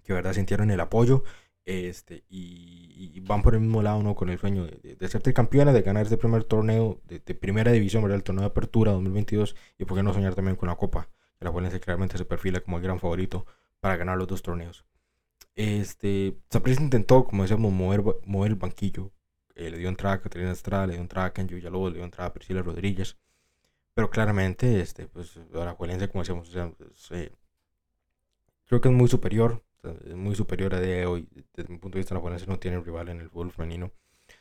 que 0.02 0.12
de 0.12 0.14
verdad 0.14 0.32
sintieron 0.32 0.70
el 0.70 0.80
apoyo 0.80 1.22
este, 1.64 2.24
y, 2.28 3.20
van 3.20 3.42
por 3.42 3.54
el 3.54 3.60
mismo 3.60 3.82
lado, 3.82 4.02
¿no? 4.02 4.14
Con 4.16 4.30
el 4.30 4.38
sueño 4.38 4.66
de, 4.66 4.96
de, 4.96 5.08
ser 5.08 5.22
campeones, 5.32 5.74
de 5.74 5.82
ganar 5.82 6.04
este 6.04 6.16
primer 6.16 6.44
torneo 6.44 7.00
de, 7.04 7.20
primera 7.34 7.70
división, 7.70 8.02
¿verdad? 8.02 8.16
El 8.16 8.24
torneo 8.24 8.42
de 8.42 8.48
apertura 8.48 8.92
2022. 8.92 9.54
Y 9.78 9.84
por 9.84 9.96
qué 9.96 10.02
no 10.02 10.12
soñar 10.12 10.34
también 10.34 10.56
con 10.56 10.68
la 10.68 10.76
Copa, 10.76 11.08
que 11.38 11.44
la 11.44 11.50
Valencia 11.50 11.78
claramente 11.80 12.18
se 12.18 12.24
perfila 12.24 12.60
como 12.60 12.78
el 12.78 12.82
gran 12.82 12.98
favorito 12.98 13.46
para 13.80 13.96
ganar 13.96 14.18
los 14.18 14.26
dos 14.26 14.42
torneos. 14.42 14.84
Este, 15.54 16.36
Saprissa 16.50 16.82
intentó, 16.82 17.24
como 17.24 17.42
decíamos, 17.42 17.72
mover, 17.72 18.02
mover 18.24 18.50
el 18.50 18.56
banquillo. 18.56 19.12
Eh, 19.54 19.70
le 19.70 19.78
dio 19.78 19.88
entrada 19.88 20.16
a 20.16 20.20
Caterina 20.20 20.50
Estrada, 20.50 20.86
le 20.86 20.94
dio 20.94 21.02
entrada 21.02 21.28
a 21.28 21.32
Kenji 21.32 21.54
Villalobos, 21.54 21.92
le 21.92 21.98
dio 21.98 22.04
entrada 22.04 22.28
a 22.28 22.32
Priscila 22.32 22.62
Rodríguez. 22.62 23.18
Pero 23.94 24.10
claramente, 24.10 24.80
este, 24.80 25.06
pues, 25.06 25.36
la 25.52 25.74
Valencia, 25.74 26.08
como 26.08 26.22
decíamos, 26.22 26.54
eh, 27.10 27.32
creo 28.66 28.80
que 28.80 28.88
es 28.88 28.94
muy 28.94 29.08
superior 29.08 29.62
es 29.82 30.14
muy 30.14 30.34
superior 30.34 30.74
a 30.74 30.80
de 30.80 31.06
hoy. 31.06 31.28
Desde 31.54 31.72
mi 31.72 31.78
punto 31.78 31.96
de 31.96 32.00
vista, 32.00 32.14
la 32.14 32.20
Juelense 32.20 32.46
no 32.46 32.58
tiene 32.58 32.80
rival 32.80 33.08
en 33.08 33.20
el 33.20 33.28
fútbol 33.30 33.50
femenino. 33.52 33.92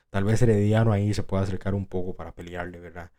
Tal 0.10 0.24
vez 0.24 0.42
Herediano 0.42 0.92
ahí 0.94 1.14
se 1.14 1.24
pueda 1.24 1.44
acercar 1.44 1.74
un 1.76 1.88
poco 1.88 2.16
para 2.16 2.34
pelearle, 2.36 2.80
¿verdad? 2.80 3.12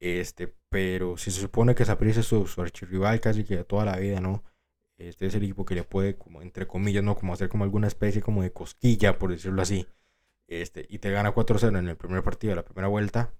Este, 0.00 0.54
pero 0.70 1.16
si 1.18 1.30
se 1.30 1.40
supone 1.40 1.74
que 1.74 1.84
Saprissa 1.84 2.20
es 2.20 2.26
su, 2.26 2.46
su 2.46 2.62
archirrival 2.62 3.20
casi 3.20 3.44
que 3.44 3.64
toda 3.64 3.84
la 3.84 3.96
vida, 3.98 4.20
¿no? 4.20 4.44
Este 4.98 5.26
es 5.26 5.34
el 5.34 5.44
equipo 5.44 5.64
que 5.64 5.74
le 5.74 5.84
puede, 5.84 6.16
como 6.16 6.42
entre 6.42 6.66
comillas, 6.66 7.04
¿no? 7.04 7.16
Como 7.16 7.34
hacer 7.34 7.48
como 7.48 7.64
alguna 7.64 7.88
especie 7.88 8.22
como 8.22 8.42
de 8.42 8.52
cosquilla, 8.52 9.18
por 9.18 9.30
decirlo 9.30 9.62
así. 9.62 9.86
Este, 10.48 10.86
y 10.88 10.98
te 10.98 11.10
gana 11.10 11.34
4-0 11.34 11.78
en 11.78 11.88
el 11.88 11.96
primer 11.96 12.22
partido 12.22 12.52
de 12.52 12.56
la 12.56 12.64
primera 12.64 12.88
vuelta. 12.88 13.32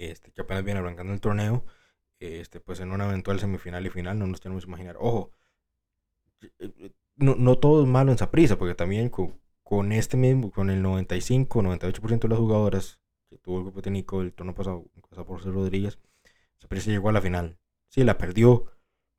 Este, 0.00 0.32
que 0.32 0.40
apenas 0.40 0.64
viene 0.64 0.80
arrancando 0.80 1.12
el 1.12 1.20
torneo. 1.20 1.64
Este, 2.20 2.58
pues 2.60 2.80
en 2.80 2.90
una 2.90 3.06
eventual 3.06 3.38
semifinal 3.38 3.86
y 3.86 3.90
final 3.90 4.18
no 4.18 4.26
nos 4.26 4.40
tenemos 4.40 4.64
que 4.64 4.70
imaginar. 4.70 4.96
Ojo, 4.98 5.32
no, 7.16 7.34
no 7.36 7.58
todo 7.58 7.82
es 7.82 7.88
malo 7.88 8.10
en 8.10 8.18
Saprisa, 8.18 8.56
porque 8.58 8.74
también 8.74 9.10
con, 9.10 9.38
con, 9.62 9.92
este 9.92 10.16
mismo, 10.16 10.50
con 10.50 10.70
el 10.70 10.80
95, 10.82 11.62
98% 11.62 12.18
de 12.20 12.28
las 12.28 12.38
jugadoras 12.38 13.00
que 13.28 13.36
tuvo 13.38 13.58
el 13.58 13.64
grupo 13.64 13.82
técnico 13.82 14.22
el 14.22 14.32
torneo 14.32 14.54
pasado, 14.54 14.86
pasado 15.08 15.26
por 15.26 15.38
José 15.38 15.50
Rodríguez, 15.50 15.98
Saprisa 16.58 16.90
llegó 16.90 17.10
a 17.10 17.12
la 17.12 17.20
final. 17.20 17.58
Sí, 17.88 18.02
la 18.02 18.16
perdió, 18.16 18.66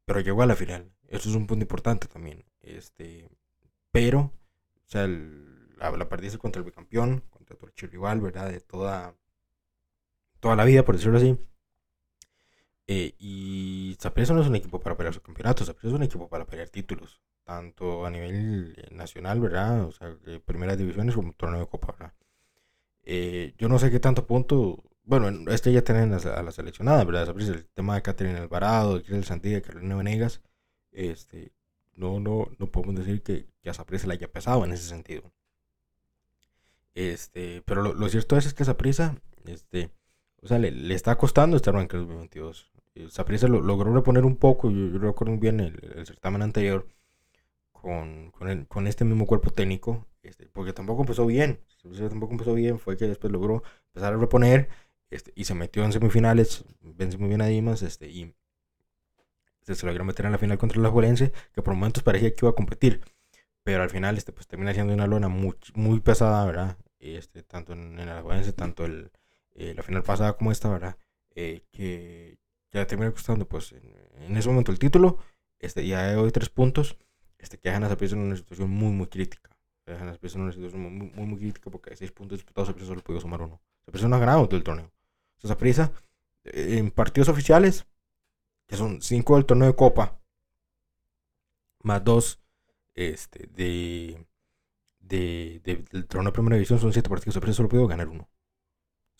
pero 0.06 0.20
llegó 0.20 0.42
a 0.42 0.48
la 0.48 0.56
final. 0.56 0.92
Eso 1.08 1.30
es 1.30 1.36
un 1.36 1.46
punto 1.46 1.64
importante 1.64 2.08
también. 2.08 2.44
Este, 2.62 3.30
pero, 3.92 4.20
o 4.20 4.88
sea, 4.88 5.08
la, 5.08 5.92
la 5.92 6.10
perdiste 6.10 6.40
contra 6.40 6.60
el 6.60 6.66
bicampeón, 6.66 7.24
contra 7.30 7.56
tu 7.56 7.68
rival, 7.88 8.20
¿verdad? 8.22 8.50
De 8.50 8.62
toda, 8.62 9.16
toda 10.42 10.58
la 10.58 10.66
vida, 10.66 10.84
por 10.84 10.96
decirlo 10.98 11.18
así. 11.18 11.38
Eh, 12.88 13.16
y 13.20 13.96
Saprissa 14.00 14.34
no 14.34 14.42
es 14.42 14.48
un 14.48 14.56
equipo 14.58 14.82
para 14.82 14.98
pelear 14.98 15.14
su 15.14 15.22
campeonato, 15.22 15.64
Saprissa 15.64 15.88
es 15.90 15.94
un 15.94 16.04
equipo 16.04 16.28
para 16.28 16.46
pelear 16.46 16.70
títulos, 16.70 17.22
tanto 17.46 18.06
a 18.06 18.10
nivel 18.10 18.74
eh, 18.76 18.94
nacional, 18.94 19.40
¿verdad? 19.40 19.86
O 19.86 19.92
sea, 19.94 20.10
de 20.14 20.42
primeras 20.42 20.78
divisiones 20.78 21.16
como 21.16 21.32
torneo 21.34 21.62
de 21.62 21.68
Copa, 21.68 21.94
¿verdad? 21.94 22.14
Eh, 23.04 23.54
yo 23.58 23.70
no 23.70 23.80
sé 23.80 23.92
qué 23.92 24.00
tanto 24.00 24.28
punto, 24.28 24.84
bueno, 25.06 25.50
este 25.52 25.72
ya 25.72 25.84
tienen 25.84 26.14
a, 26.14 26.44
la 26.44 26.52
seleccionada, 26.52 27.04
¿verdad? 27.06 27.28
Saprissa, 27.28 27.54
el 27.54 27.66
tema 27.68 27.96
de 27.96 28.02
Catherine 28.02 28.40
Alvarado, 28.40 28.96
de 28.98 29.04
Crisel 29.04 29.24
Santilla, 29.24 29.62
Carolina 29.62 29.96
Venegas, 29.96 30.42
este, 30.92 31.54
no, 31.96 32.20
no, 32.20 32.50
no 32.58 32.68
podemos 32.68 32.96
decir 32.96 33.24
que, 33.24 33.48
que 33.62 33.70
a 33.70 33.74
Saprissa 33.74 34.08
le 34.08 34.16
haya 34.16 34.32
pesado 34.32 34.66
en 34.66 34.74
ese 34.74 34.90
sentido. 34.90 35.32
Este, 36.94 37.62
pero 37.66 37.94
lo, 37.94 38.10
cierto 38.10 38.38
es, 38.38 38.54
que 38.54 38.66
Saprissa, 38.66 39.16
este, 39.46 39.92
o 40.42 40.48
sea, 40.48 40.60
le, 40.60 40.72
le, 40.72 40.94
está 40.96 41.18
costando 41.18 41.56
estar 41.56 41.74
en 41.76 41.82
el 41.82 41.88
2022. 41.88 42.72
Saprissa 43.10 43.48
lo, 43.48 43.62
logró 43.62 43.94
reponer 43.94 44.26
un 44.26 44.36
poco, 44.36 44.70
yo, 44.70 44.88
yo 44.88 45.00
recuerdo 45.00 45.38
bien 45.38 45.60
el, 45.60 46.06
certamen 46.06 46.42
anterior 46.42 46.88
con, 47.72 48.32
con, 48.68 48.88
este 48.88 49.06
mismo 49.06 49.26
cuerpo 49.26 49.52
técnico, 49.52 50.08
este, 50.24 50.48
porque 50.48 50.74
tampoco 50.74 51.02
empezó 51.02 51.26
bien, 51.26 51.60
tampoco 52.10 52.34
empezó 52.34 52.54
bien, 52.54 52.80
fue 52.80 52.98
que 52.98 53.08
después 53.08 53.32
logró 53.32 53.64
empezar 53.88 54.14
a 54.14 54.18
reponer 54.18 54.70
este, 55.10 55.32
y 55.36 55.46
se 55.46 55.56
metió 55.56 55.84
en 55.84 55.94
semifinales, 55.94 56.66
vence 56.82 57.18
muy 57.18 57.30
bien 57.30 57.42
a 57.42 57.48
Dimas 57.48 57.82
este, 57.82 58.10
y 58.10 58.36
se 59.64 59.86
logró 59.86 60.04
meter 60.04 60.26
en 60.26 60.34
la 60.34 60.38
final 60.38 60.58
contra 60.58 60.82
la 60.82 60.90
Juelense, 60.90 61.32
que 61.54 61.62
por 61.62 61.74
momentos 61.74 62.04
parecía 62.04 62.30
que 62.32 62.46
iba 62.46 62.50
a 62.50 62.56
competir, 62.56 63.02
pero 63.64 63.84
al 63.84 63.90
final 63.90 64.18
este, 64.18 64.32
pues, 64.32 64.48
termina 64.48 64.74
siendo 64.74 64.94
una 64.94 65.08
lona 65.08 65.28
muy, 65.28 65.56
muy 65.74 66.00
pesada, 66.02 66.46
¿verdad? 66.46 66.78
Este, 67.00 67.42
tanto 67.44 67.74
en, 67.74 67.96
la 68.06 68.22
Juelense, 68.22 68.54
tanto 68.54 68.86
el, 68.86 69.12
eh, 69.54 69.74
la 69.76 69.84
final 69.84 70.04
pasada 70.04 70.34
como 70.34 70.52
esta, 70.52 70.70
¿verdad? 70.70 70.98
Eh, 71.36 71.64
que, 71.72 72.38
ya 72.72 72.88
termina 72.88 73.12
costando 73.12 73.48
pues 73.48 73.74
en, 73.74 74.38
ese 74.38 74.48
momento 74.48 74.72
el 74.72 74.80
título, 74.80 75.20
este, 75.60 75.86
ya 75.86 76.04
de 76.08 76.16
hoy 76.16 76.32
tres 76.32 76.50
puntos, 76.50 76.98
este, 77.38 77.58
que 77.58 77.70
dejan 77.70 77.84
a 77.84 77.90
Saprissa 77.90 78.16
en 78.16 78.22
una 78.22 78.36
situación 78.36 78.70
muy 78.70 78.92
muy 78.92 79.08
crítica. 79.08 79.50
Dejan 79.86 80.08
a 80.08 80.14
Saprissa 80.14 80.38
en 80.38 80.44
una 80.44 80.54
situación 80.54 80.82
muy, 80.82 81.10
muy, 81.10 81.26
muy 81.26 81.40
crítica 81.40 81.70
porque 81.70 81.90
hay 81.92 81.98
seis 81.98 82.12
puntos 82.12 82.38
disputados, 82.38 82.68
Saprissa 82.68 82.90
solo 82.90 83.02
pudo 83.02 83.20
sumar 83.20 83.42
uno. 83.42 83.62
Saprissa 83.86 84.08
no 84.08 84.16
ha 84.16 84.20
ganado 84.20 84.46
todo 84.48 84.58
el 84.58 84.64
torneo. 84.64 84.92
O 85.44 85.48
Saprissa 85.48 85.92
eh, 86.46 86.78
en 86.78 86.92
partidos 86.92 87.30
oficiales, 87.30 87.86
que 88.68 88.78
son 88.78 89.02
cinco 89.02 89.36
del 89.36 89.46
torneo 89.46 89.68
de 89.68 89.76
Copa, 89.76 90.22
más 91.84 92.04
dos 92.04 92.42
este, 92.96 93.48
de, 93.48 94.26
de, 95.00 95.62
del 95.92 96.08
trono 96.08 96.30
de 96.30 96.34
primera 96.34 96.56
división 96.56 96.80
son 96.80 96.94
7 96.94 97.10
partidos. 97.10 97.36
Saprissa 97.36 97.58
solo 97.58 97.70
pudo 97.70 97.88
ganar 97.88 98.08
uno. 98.08 98.30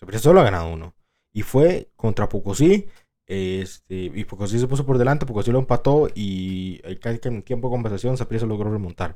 Saprissa 0.02 0.24
solo 0.24 0.42
ha 0.42 0.44
ganado 0.44 0.74
uno. 0.74 0.96
Y 1.32 1.44
fue 1.44 1.92
contra 1.96 2.28
Pocosí. 2.28 2.88
Este, 3.28 3.96
y 3.96 4.26
Pocosí 4.26 4.60
se 4.60 4.68
puso 4.68 4.86
por 4.86 4.98
delante, 4.98 5.26
Pocosí 5.26 5.52
lo 5.52 5.60
empató 5.60 6.10
y 6.14 6.82
en 6.84 7.44
tiempo 7.44 7.70
de 7.70 7.72
conversación 7.72 8.18
Saprissa 8.18 8.46
logró 8.46 8.70
remontar. 8.72 9.16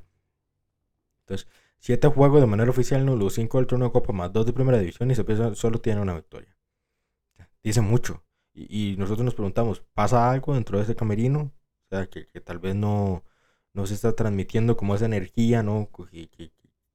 Entonces, 1.22 1.50
7 1.80 2.08
juegos 2.10 2.40
de 2.40 2.48
manera 2.48 2.70
oficial, 2.70 3.04
no, 3.06 3.16
los 3.16 3.34
5 3.34 3.58
del 3.58 3.68
trono 3.68 3.86
de 3.86 3.92
Copa 3.92 4.14
más 4.14 4.32
2 4.32 4.46
de 4.46 4.54
primera 4.54 4.78
división 4.78 5.10
y 5.12 5.16
Saprissa 5.16 5.54
solo 5.56 5.82
tiene 5.82 6.02
una 6.02 6.14
victoria. 6.14 6.56
Dice 7.64 7.82
mucho. 7.82 8.24
Y, 8.54 8.96
nosotros 8.98 9.26
nos 9.26 9.34
preguntamos, 9.34 9.82
¿pasa 9.94 10.32
algo 10.32 10.54
dentro 10.54 10.78
de 10.78 10.84
ese 10.86 10.96
camerino? 10.96 11.52
O 11.88 11.90
sea, 11.90 12.08
que, 12.08 12.24
tal 12.42 12.60
vez 12.60 12.76
no, 12.76 13.24
no 13.74 13.86
se 13.88 13.96
está 13.96 14.14
transmitiendo 14.14 14.78
como 14.78 14.96
esa 14.96 15.06
energía, 15.06 15.64
¿no? 15.64 15.90
Que, 15.92 16.30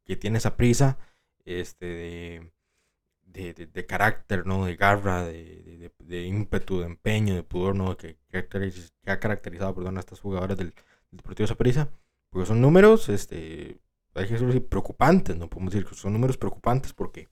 que 0.05 0.17
tiene 0.17 0.39
esa 0.39 0.57
prisa 0.57 0.99
este, 1.45 1.87
de, 1.87 2.53
de, 3.33 3.87
carácter, 3.87 4.47
¿no? 4.47 4.67
De 4.67 4.77
garra, 4.77 5.25
de, 5.25 5.93
de, 5.99 6.25
ímpetu, 6.25 6.81
de 6.81 6.87
empeño, 6.87 7.35
de 7.35 7.43
pudor, 7.43 7.75
¿no? 7.75 7.97
Que, 7.97 8.19
que 8.31 8.39
ha 9.07 9.19
caracterizado, 9.19 9.75
perdón, 9.75 9.97
a 9.97 10.01
estos 10.01 10.21
jugadores 10.21 10.57
del, 10.57 10.69
del 11.11 11.17
Deportivo 11.19 11.47
Saprissa. 11.47 11.91
Porque 12.31 12.47
son 12.47 12.61
números, 12.61 13.09
este, 13.09 13.81
hay 14.15 14.27
que 14.27 14.35
decirlo 14.35 14.69
preocupantes, 14.69 15.37
¿no? 15.37 15.49
Podemos 15.49 15.73
decir 15.73 15.89
que 15.89 15.95
son 15.95 16.13
números 16.13 16.37
preocupantes 16.37 16.93
porque 16.93 17.29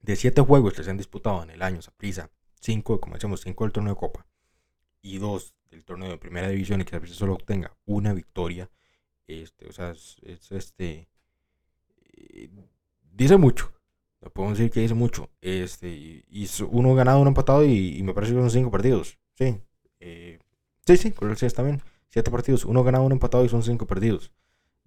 de 0.00 0.16
siete 0.16 0.40
juegos 0.40 0.74
que 0.74 0.82
se 0.82 0.90
han 0.90 0.96
disputado 0.96 1.42
en 1.42 1.50
el 1.50 1.62
año 1.62 1.82
Saprissa, 1.82 2.30
cinco, 2.60 3.00
como 3.00 3.14
decíamos, 3.14 3.42
cinco 3.42 3.64
del 3.64 3.72
torneo 3.72 3.94
de 3.94 4.00
Copa 4.00 4.26
y 5.02 5.18
dos 5.18 5.54
del 5.70 5.84
torneo 5.84 6.08
de 6.10 6.18
Primera 6.18 6.48
División 6.48 6.80
y 6.80 6.84
que 6.84 6.92
Saprissa 6.92 7.14
solo 7.14 7.34
obtenga 7.34 7.76
una 7.84 8.14
victoria, 8.14 8.70
este, 9.26 9.66
o 9.66 9.72
sea, 9.72 9.90
es, 9.90 10.16
es 10.22 10.50
este 10.52 11.08
dice 13.12 13.36
mucho. 13.36 13.72
Podemos 14.32 14.58
decir 14.58 14.70
que 14.70 14.80
dice 14.80 14.94
mucho. 14.94 15.30
Este, 15.40 15.88
y, 15.88 16.48
uno 16.70 16.94
ganado, 16.94 17.20
uno 17.20 17.28
empatado 17.28 17.64
y, 17.64 18.02
me 18.02 18.14
parece 18.14 18.34
que 18.34 18.40
son 18.40 18.50
cinco 18.50 18.70
partidos. 18.70 19.18
Sí. 19.36 19.60
Eh, 20.00 20.38
sí, 20.86 20.96
sí, 20.96 21.12
con 21.12 21.30
el 21.30 21.36
está 21.40 21.62
bien. 21.62 21.82
Siete 22.10 22.30
partidos, 22.30 22.64
uno 22.64 22.82
ganado, 22.84 23.04
uno 23.04 23.14
empatado 23.14 23.44
y 23.44 23.48
son 23.48 23.62
cinco 23.62 23.86
partidos. 23.86 24.32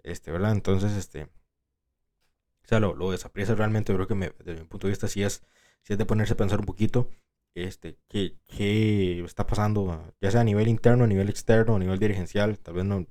Este, 0.02 0.30
¿verdad? 0.30 0.52
Entonces, 0.52 0.92
este. 0.92 1.24
O 1.24 2.68
sea, 2.68 2.80
lo, 2.80 2.94
lo 2.94 3.10
desapriesa 3.10 3.54
realmente, 3.54 3.92
creo 3.92 4.06
que 4.06 4.14
desde 4.44 4.60
mi 4.60 4.66
punto 4.66 4.86
de 4.86 4.92
vista 4.92 5.08
sí 5.08 5.22
es, 5.22 5.42
sí 5.82 5.92
es 5.92 5.98
de 5.98 6.06
ponerse 6.06 6.34
a 6.34 6.36
pensar 6.36 6.60
un 6.60 6.66
poquito 6.66 7.08
este, 7.54 7.98
qué, 8.08 8.36
qué 8.46 9.22
está 9.24 9.46
pasando, 9.46 10.12
ya 10.20 10.30
sea 10.30 10.40
a 10.40 10.44
nivel 10.44 10.68
interno, 10.68 11.04
a 11.04 11.06
nivel 11.06 11.28
externo, 11.28 11.76
a 11.76 11.78
nivel 11.78 11.98
dirigencial. 11.98 12.58
Tal 12.58 12.74
vez 12.74 12.84
no, 12.84 13.06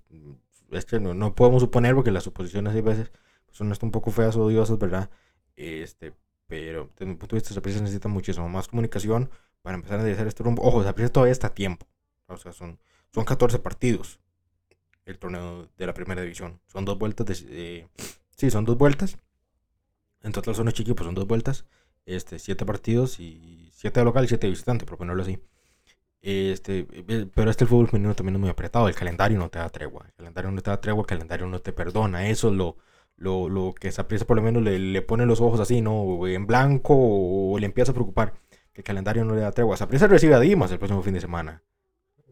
es 0.71 0.85
que 0.85 0.99
no, 0.99 1.13
no 1.13 1.35
podemos 1.35 1.61
suponer 1.61 1.95
porque 1.95 2.11
las 2.11 2.23
suposiciones 2.23 2.73
hay 2.73 2.81
veces 2.81 3.11
son 3.51 3.73
un 3.81 3.91
poco 3.91 4.11
feas 4.11 4.35
o 4.35 4.45
odiosas, 4.45 4.79
¿verdad? 4.79 5.09
Este, 5.55 6.13
pero 6.48 6.89
desde 6.93 7.05
mi 7.05 7.15
punto 7.15 7.36
de 7.36 7.41
vista, 7.41 7.53
Saprissa 7.53 7.81
necesita 7.81 8.08
muchísimo 8.08 8.50
más 8.50 8.67
comunicación 8.67 9.29
para 9.62 9.75
empezar 9.75 10.00
a 10.00 10.03
hacer 10.03 10.27
este 10.27 10.43
rumbo. 10.43 10.63
Ojo, 10.63 10.84
Saprissa 10.84 11.12
todavía 11.12 11.31
está 11.31 11.48
a 11.48 11.53
tiempo. 11.53 11.86
O 12.27 12.38
sea, 12.38 12.51
son, 12.51 12.79
son 13.12 13.25
14 13.25 13.60
partidos 13.60 14.20
el 15.05 15.17
torneo 15.20 15.67
de 15.77 15.86
la 15.86 15.93
primera 15.93 16.22
división. 16.22 16.60
Son 16.67 16.86
dos 16.86 16.98
vueltas 16.98 17.27
de... 17.27 17.88
sí, 18.36 18.50
son 18.50 18.65
dos 18.65 18.77
vueltas. 18.77 19.17
En 20.24 20.31
total 20.31 20.55
son 20.55 20.67
ocho 20.67 20.84
equipos, 20.84 21.05
son 21.05 21.15
dos 21.15 21.27
vueltas. 21.27 21.65
Este, 22.05 22.39
siete 22.39 22.65
partidos 22.65 23.20
y 23.20 23.70
siete 23.74 24.00
de 24.00 24.05
local 24.05 24.25
y 24.25 24.27
siete 24.27 24.48
de 24.48 24.51
visitante, 24.51 24.86
por 24.86 24.98
ponerlo 24.98 25.24
así. 25.24 25.39
Este, 26.22 26.86
eh, 26.91 27.27
pero 27.34 27.50
este 27.50 27.65
fútbol 27.65 27.88
femenino 27.88 28.13
también 28.15 28.36
es 28.36 28.41
muy 28.41 28.50
apretado. 28.50 28.88
El 28.88 28.96
calendario 28.96 29.38
no 29.39 29.50
te 29.50 29.60
da 29.60 29.70
tregua. 29.70 30.05
El 30.08 30.13
calendario 30.13 30.51
no 30.51 30.62
te 30.62 30.70
da 30.70 30.79
tregua, 30.79 31.01
el 31.01 31.08
calendario 31.08 31.48
no 31.48 31.60
te 31.60 31.74
perdona. 31.74 32.27
Eso 32.29 32.50
es 32.50 32.55
lo, 32.55 32.77
lo, 33.21 33.49
lo 33.49 33.73
que 33.73 33.91
Saprissa 33.91 34.25
por 34.25 34.35
lo 34.35 34.41
menos 34.41 34.63
le, 34.63 34.79
le, 34.79 35.01
pone 35.03 35.25
los 35.27 35.41
ojos 35.41 35.59
así, 35.59 35.79
¿no? 35.81 36.27
En 36.27 36.47
blanco 36.47 36.95
o, 36.97 37.59
le 37.59 37.67
empieza 37.67 37.91
a 37.91 37.93
preocupar 37.93 38.33
que 38.73 38.81
el 38.81 38.83
calendario 38.83 39.23
no 39.23 39.35
le 39.35 39.41
da 39.41 39.51
tregua. 39.51 39.77
Saprissa 39.77 40.07
recibe 40.07 40.33
a 40.33 40.39
Dimas 40.39 40.71
el 40.71 40.79
próximo 40.79 41.03
fin 41.03 41.13
de 41.13 41.21
semana. 41.21 41.63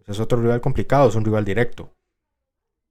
Es 0.08 0.20
otro 0.20 0.42
rival 0.42 0.62
complicado, 0.62 1.08
es 1.08 1.16
un 1.16 1.24
rival 1.26 1.46
directo. 1.46 1.94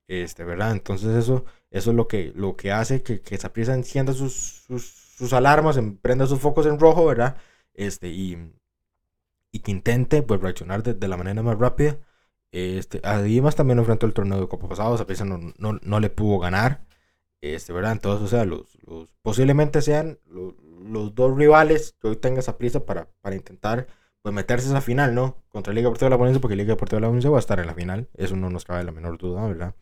Este, 0.07 0.45
¿verdad? 0.45 0.73
Entonces 0.73 1.15
eso, 1.17 1.45
eso 1.71 1.91
es 1.91 1.97
lo 1.97 2.07
que, 2.07 2.33
lo 2.37 2.57
que 2.57 2.71
hace 2.73 3.03
que, 3.03 3.21
que 3.21 3.37
Saprissa 3.37 3.75
encienda 3.75 4.13
sus, 4.13 4.63
sus, 4.67 4.85
sus 4.85 5.33
alarmas, 5.33 5.77
emprenda 5.77 6.27
sus 6.27 6.39
focos 6.39 6.67
en 6.67 6.79
rojo, 6.79 7.05
¿verdad? 7.07 7.37
Este, 7.75 8.09
y, 8.09 8.39
y 9.51 9.61
que 9.61 9.73
intente 9.73 10.23
pues, 10.23 10.41
reaccionar 10.41 10.83
de, 10.85 11.09
la 11.09 11.17
manera 11.17 11.43
más 11.43 11.59
rápida. 11.59 11.99
Este, 12.53 13.01
a 13.03 13.21
Dimas 13.23 13.57
también 13.57 13.79
enfrentó 13.81 14.07
el 14.07 14.15
torneo 14.15 14.41
de 14.41 14.49
Copa 14.49 14.69
pasado, 14.69 14.97
Saprissa 14.97 15.25
no, 15.25 15.53
no, 15.59 15.79
no 15.83 16.01
le 16.01 16.11
pudo 16.11 16.39
ganar. 16.39 16.88
Este, 17.41 17.73
¿verdad? 17.73 17.93
Entonces, 17.93 18.25
o 18.25 18.29
sea, 18.29 18.45
los, 18.45 18.79
los 18.87 19.09
posiblemente 19.23 19.81
sean 19.83 20.19
los, 20.27 20.55
dos 21.15 21.37
rivales 21.37 21.95
que 22.01 22.09
hoy 22.09 22.17
tenga 22.17 22.41
esa 22.41 22.59
prisa 22.59 22.85
para, 22.85 23.09
para 23.21 23.37
intentar 23.37 23.87
pues 24.23 24.35
meterse 24.35 24.69
a 24.69 24.71
esa 24.71 24.81
final, 24.81 25.15
¿no? 25.15 25.43
Contra 25.49 25.73
Liga 25.73 25.87
Deportiva 25.87 26.07
de 26.07 26.11
la 26.11 26.17
Valencia, 26.17 26.41
porque 26.41 26.57
Liga 26.57 26.71
Deportiva 26.71 26.97
de 26.97 27.03
la 27.03 27.09
Valencia 27.09 27.31
va 27.31 27.39
a 27.39 27.41
estar 27.41 27.61
en 27.61 27.67
la 27.67 27.75
final. 27.75 28.09
Eso 28.15 28.37
no 28.37 28.51
nos 28.51 28.65
cabe 28.65 28.85
la 28.85 28.93
menor 28.93 29.19
duda, 29.19 29.47
¿verdad? 29.47 29.75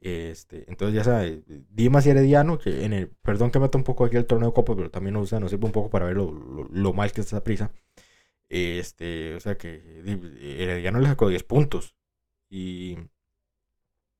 Este, 0.00 0.64
entonces 0.68 0.94
ya 0.94 1.04
sabe, 1.04 1.42
Dimas 1.70 2.06
y 2.06 2.10
Herediano, 2.10 2.58
que 2.58 2.84
en 2.84 2.92
el, 2.92 3.08
perdón 3.08 3.50
que 3.50 3.58
meta 3.58 3.78
un 3.78 3.84
poco 3.84 4.04
aquí 4.04 4.16
el 4.16 4.26
torneo 4.26 4.50
de 4.50 4.54
Copa, 4.54 4.76
pero 4.76 4.90
también 4.90 5.14
nos, 5.14 5.32
nos 5.32 5.50
sirve 5.50 5.66
un 5.66 5.72
poco 5.72 5.90
para 5.90 6.06
ver 6.06 6.16
lo, 6.16 6.30
lo, 6.70 6.92
mal 6.92 7.12
que 7.12 7.20
está 7.20 7.36
esa 7.36 7.44
prisa. 7.44 7.72
Este, 8.48 9.34
o 9.34 9.40
sea 9.40 9.56
que 9.58 10.02
Herediano 10.58 11.00
le 11.00 11.08
sacó 11.08 11.28
10 11.28 11.42
puntos. 11.44 11.96
Y 12.50 12.96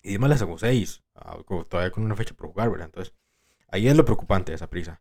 y 0.08 0.12
Dimas 0.12 0.30
le 0.30 0.38
sacó 0.38 0.58
6, 0.58 1.02
ah, 1.16 1.38
todavía 1.68 1.90
con 1.90 2.04
una 2.04 2.16
fecha 2.16 2.34
por 2.34 2.48
jugar, 2.48 2.70
¿verdad? 2.70 2.86
Entonces, 2.86 3.14
ahí 3.68 3.88
es 3.88 3.96
lo 3.96 4.04
preocupante 4.04 4.52
esa 4.52 4.68
prisa. 4.68 5.00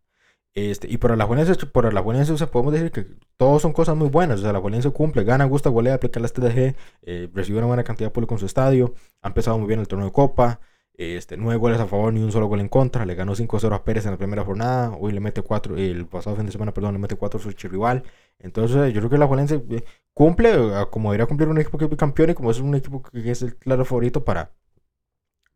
Este, 0.54 0.90
y 0.90 0.98
para 0.98 1.16
la 1.16 1.26
Juelense, 1.26 1.54
para 1.68 1.92
la 1.92 2.02
Juelense, 2.02 2.34
o 2.34 2.38
sea, 2.38 2.48
podemos 2.48 2.74
decir 2.74 2.92
que 2.92 3.06
todos 3.38 3.62
son 3.62 3.74
cosas 3.74 3.96
muy 3.96 4.10
buenas. 4.10 4.40
O 4.40 4.44
sea, 4.44 4.54
la 4.54 4.60
Juelense 4.60 4.90
cumple, 4.92 5.24
gana, 5.24 5.46
gusta, 5.46 5.70
golea, 5.70 5.94
aplica 5.96 6.20
la 6.20 6.28
STDG, 6.28 6.76
eh, 7.04 7.30
recibe 7.34 7.60
una 7.60 7.68
buena 7.68 7.84
cantidad 7.84 8.10
de 8.10 8.14
público 8.14 8.34
en 8.36 8.40
su 8.40 8.48
estadio, 8.48 8.94
ha 9.22 9.28
empezado 9.28 9.58
muy 9.60 9.68
bien 9.68 9.80
el 9.80 9.88
torneo 9.88 10.08
de 10.08 10.14
Copa, 10.14 10.60
este, 10.96 11.38
9 11.38 11.60
goles 11.60 11.80
a 11.80 11.86
favor 11.86 12.12
ni 12.12 12.22
un 12.24 12.32
solo 12.32 12.48
gol 12.48 12.60
en 12.60 12.70
contra, 12.70 13.06
le 13.06 13.14
ganó 13.14 13.36
5-0 13.36 13.72
a 13.76 13.84
Pérez 13.84 14.06
en 14.06 14.12
la 14.12 14.18
primera 14.18 14.44
jornada, 14.44 14.98
hoy 15.00 15.12
le 15.12 15.20
mete 15.20 15.44
4, 15.44 15.78
el 15.78 16.08
pasado 16.08 16.36
fin 16.36 16.48
de 16.48 16.52
semana, 16.52 16.74
perdón, 16.74 16.94
le 16.94 17.00
mete 17.00 17.16
4 17.16 17.40
a 17.40 17.44
su 17.44 17.68
rival. 17.70 18.04
Entonces, 18.40 18.94
yo 18.94 19.00
creo 19.02 19.10
que 19.12 19.18
la 19.20 19.28
Juelense 19.28 19.64
eh, 19.70 19.84
cumple, 20.14 20.52
como 20.90 21.12
debería 21.12 21.28
cumplir 21.28 21.50
un 21.50 21.60
equipo 21.60 21.78
que 21.78 21.86
es 21.86 21.96
campeón 21.98 22.32
y 22.32 22.34
como 22.34 22.50
es 22.50 22.60
un 22.60 22.74
equipo 22.74 23.04
que 23.04 23.30
es 23.30 23.44
el 23.44 23.56
claro 23.58 23.86
favorito 23.86 24.26
para 24.26 24.54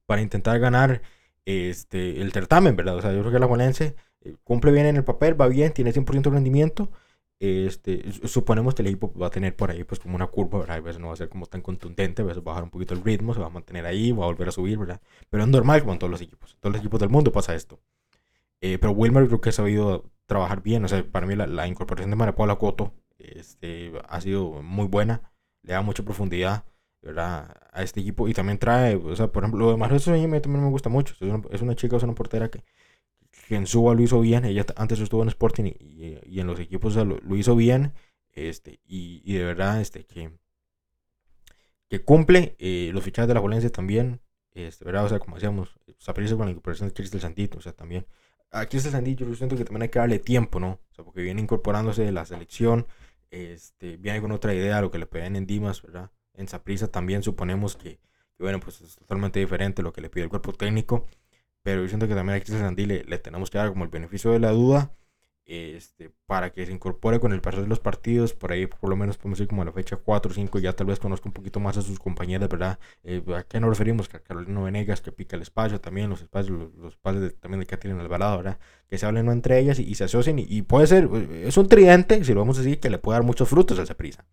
para 0.06 0.22
intentar 0.22 0.60
ganar 0.60 1.02
este, 1.46 2.22
el 2.22 2.32
certamen, 2.32 2.76
¿verdad? 2.76 2.98
O 2.98 3.02
sea, 3.02 3.14
yo 3.14 3.20
creo 3.22 3.32
que 3.32 3.40
la 3.40 3.48
Juanense 3.48 3.96
eh, 4.22 4.36
cumple 4.44 4.72
bien 4.72 4.86
en 4.86 4.98
el 4.98 5.04
papel, 5.04 5.40
va 5.40 5.48
bien, 5.48 5.74
tiene 5.74 5.92
100% 5.94 6.24
de 6.24 6.30
rendimiento. 6.30 6.92
Este, 7.40 8.04
suponemos 8.28 8.76
que 8.76 8.84
el 8.84 8.90
equipo 8.90 9.12
va 9.20 9.28
a 9.28 9.32
tener 9.32 9.56
por 9.56 9.72
ahí 9.72 9.84
pues 9.84 10.00
como 10.00 10.16
una 10.16 10.28
curva, 10.28 10.60
¿verdad? 10.60 10.78
A 10.78 10.82
veces 10.82 11.02
no 11.02 11.08
va 11.08 11.14
a 11.14 11.18
ser 11.18 11.28
como 11.28 11.48
tan 11.48 11.62
contundente, 11.62 12.22
a 12.22 12.26
veces 12.26 12.40
va 12.40 12.52
a 12.52 12.54
bajar 12.54 12.64
un 12.64 12.70
poquito 12.70 12.94
el 12.94 13.04
ritmo, 13.04 13.34
se 13.34 13.40
va 13.40 13.48
a 13.48 13.50
mantener 13.50 13.86
ahí, 13.88 14.12
va 14.12 14.26
a 14.26 14.28
volver 14.28 14.50
a 14.50 14.52
subir, 14.52 14.78
¿verdad? 14.78 15.02
Pero 15.30 15.44
es 15.44 15.50
normal 15.50 15.82
como 15.82 15.94
en 15.94 16.00
todos 16.00 16.12
los 16.12 16.22
equipos, 16.22 16.56
todos 16.60 16.74
los 16.74 16.82
equipos 16.82 17.00
del 17.00 17.10
mundo 17.10 17.32
pasa 17.32 17.56
esto. 17.56 17.80
Eh, 18.62 18.78
pero 18.80 18.92
Wilmer 18.94 19.26
creo 19.28 19.42
que 19.42 19.50
ha 19.50 19.54
sabido 19.54 20.06
trabajar 20.28 20.62
bien, 20.62 20.86
o 20.86 20.88
sea, 20.88 21.04
para 21.04 21.26
mí 21.26 21.36
la, 21.36 21.68
incorporación 21.68 22.12
de 22.12 22.16
María 22.16 22.36
Paula 22.36 22.58
Coto 22.58 22.94
este, 23.18 23.92
ha 24.08 24.22
sido 24.22 24.62
muy 24.62 24.88
buena, 24.88 25.32
le 25.64 25.74
da 25.74 25.82
mucha 25.82 26.04
profundidad, 26.04 26.64
¿verdad? 27.02 27.56
A 27.72 27.84
este 27.84 28.02
equipo. 28.02 28.28
Y 28.28 28.34
también 28.34 28.58
trae, 28.60 28.96
o 28.96 29.16
sea, 29.16 29.28
por 29.32 29.44
ejemplo, 29.44 29.66
lo 29.66 29.72
de 29.72 29.78
Marcelo 29.78 30.18
también 30.42 30.64
me 30.64 30.70
gusta 30.70 30.90
mucho. 30.90 31.14
Es 31.16 31.22
una, 31.22 31.42
es 31.52 31.62
una 31.62 31.76
chica, 31.76 31.98
es 31.98 32.04
una 32.04 32.16
portera 32.16 32.50
que, 32.50 32.64
que 33.48 33.56
en 33.56 33.68
Suba 33.68 33.94
lo 33.96 34.02
hizo 34.04 34.20
bien. 34.22 34.46
Ella 34.46 34.66
antes 34.76 35.00
estuvo 35.00 35.24
en 35.24 35.30
Sporting 35.30 35.66
y, 35.66 36.20
y, 36.26 36.40
en 36.40 36.48
los 36.48 36.60
equipos 36.60 36.96
lo, 36.96 37.20
lo, 37.20 37.36
hizo 37.36 37.56
bien. 37.56 37.94
Este, 38.34 38.80
y, 38.86 39.22
y, 39.26 39.34
de 39.36 39.46
verdad, 39.46 39.82
este, 39.82 40.06
que, 40.06 40.32
que 41.90 42.04
cumple 42.04 42.56
eh, 42.60 42.92
los 42.94 43.04
fichajes 43.04 43.28
de 43.28 43.34
la 43.34 43.42
Valencia 43.42 43.72
también. 43.72 44.22
Este, 44.54 44.86
¿verdad? 44.86 45.06
O 45.06 45.10
sea, 45.10 45.20
como 45.20 45.36
decíamos, 45.36 45.80
aparece 46.08 46.36
con 46.36 46.46
la 46.46 46.52
incorporación 46.52 46.90
de 46.90 46.94
Cristel 46.94 47.22
Santito. 47.22 47.58
O 47.60 47.62
sea, 47.62 47.74
también. 47.74 48.06
A 48.52 48.66
Cristel 48.66 48.92
Santito 48.92 49.26
yo 49.26 49.34
siento 49.36 49.56
que 49.56 49.64
también 49.64 49.84
hay 49.84 49.90
que 49.90 50.00
darle 50.00 50.20
tiempo, 50.20 50.60
¿no? 50.60 50.80
O 50.92 50.96
sea, 50.96 51.06
porque 51.06 51.22
viene 51.22 51.42
incorporándose 51.42 52.04
de 52.04 52.12
la 52.12 52.26
selección. 52.26 52.88
Este, 53.32 53.98
viene 53.98 54.22
con 54.22 54.32
otra 54.34 54.54
idea, 54.54 54.82
lo 54.82 54.92
que 54.92 54.98
le 54.98 55.06
pedían 55.06 55.38
en 55.38 55.48
Dimas, 55.48 55.82
¿verdad? 55.82 56.12
En 56.34 56.48
Saprisa 56.48 56.88
también 56.88 57.24
suponemos 57.24 57.76
que, 57.76 58.00
bueno, 58.40 58.60
pues 58.60 58.82
es 58.82 58.96
totalmente 58.96 59.40
diferente 59.40 59.84
lo 59.84 59.94
que 59.94 60.02
le 60.02 60.10
pide 60.10 60.24
el 60.24 60.30
cuerpo 60.30 60.54
técnico. 60.54 61.08
Pero 61.64 61.82
yo 61.84 61.88
siento 61.88 62.08
que 62.08 62.16
también 62.16 62.38
a 62.38 62.40
Cristian 62.40 62.62
Sandí 62.62 62.86
le, 62.86 63.04
tenemos 63.20 63.50
que 63.50 63.58
dar 63.58 63.70
como 63.70 63.84
el 63.84 63.90
beneficio 63.90 64.32
de 64.32 64.40
la 64.40 64.52
duda 64.52 64.92
este, 65.46 66.12
para 66.28 66.52
que 66.52 66.66
se 66.66 66.72
incorpore 66.72 67.20
con 67.20 67.34
el 67.34 67.42
paso 67.42 67.62
de 67.62 67.68
los 67.68 67.80
partidos. 67.80 68.34
Por 68.34 68.52
ahí, 68.52 68.68
por 68.68 68.90
lo 68.90 68.96
menos, 68.96 69.18
podemos 69.18 69.40
ir 69.42 69.48
como 69.48 69.62
a 69.62 69.66
la 69.66 69.72
fecha 69.72 69.98
4 69.98 70.32
o 70.32 70.34
5, 70.34 70.60
ya 70.60 70.74
tal 70.74 70.88
vez 70.88 71.00
conozca 71.00 71.28
un 71.28 71.34
poquito 71.34 71.60
más 71.60 71.78
a 71.78 71.82
sus 71.82 72.00
compañeras, 72.00 72.50
¿verdad? 72.50 72.80
Eh, 73.04 73.22
¿A 73.36 73.44
qué 73.44 73.60
nos 73.60 73.70
referimos? 73.70 74.08
Que 74.08 74.18
a 74.18 74.20
Carolina 74.22 74.62
Venegas, 74.62 75.02
que 75.02 75.12
pica 75.12 75.36
el 75.36 75.42
espacio 75.42 75.80
también, 75.82 76.10
los 76.10 76.22
espacios, 76.22 76.72
los, 76.78 76.94
espacios 76.94 77.36
también 77.40 77.64
de 77.64 77.90
en 77.90 78.00
el 78.00 78.08
balado, 78.08 78.38
¿verdad? 78.38 78.60
Que 78.88 78.98
se 78.98 79.06
hablen 79.06 79.28
entre 79.30 79.60
ellas 79.60 79.78
y, 79.80 79.94
se 79.96 80.06
asocien. 80.06 80.40
Y, 80.40 80.62
puede 80.64 80.88
ser, 80.88 81.10
eh, 81.14 81.44
es 81.48 81.58
un 81.58 81.68
tridente, 81.68 82.24
si 82.24 82.34
lo 82.34 82.40
vamos 82.42 82.58
a 82.58 82.62
decir, 82.62 82.80
que 82.80 82.90
le 82.90 82.98
puede 82.98 83.18
dar 83.18 83.26
muchos 83.26 83.50
frutos 83.50 83.78
a 83.80 83.84
esa 83.84 83.96
prisa. 83.96 84.26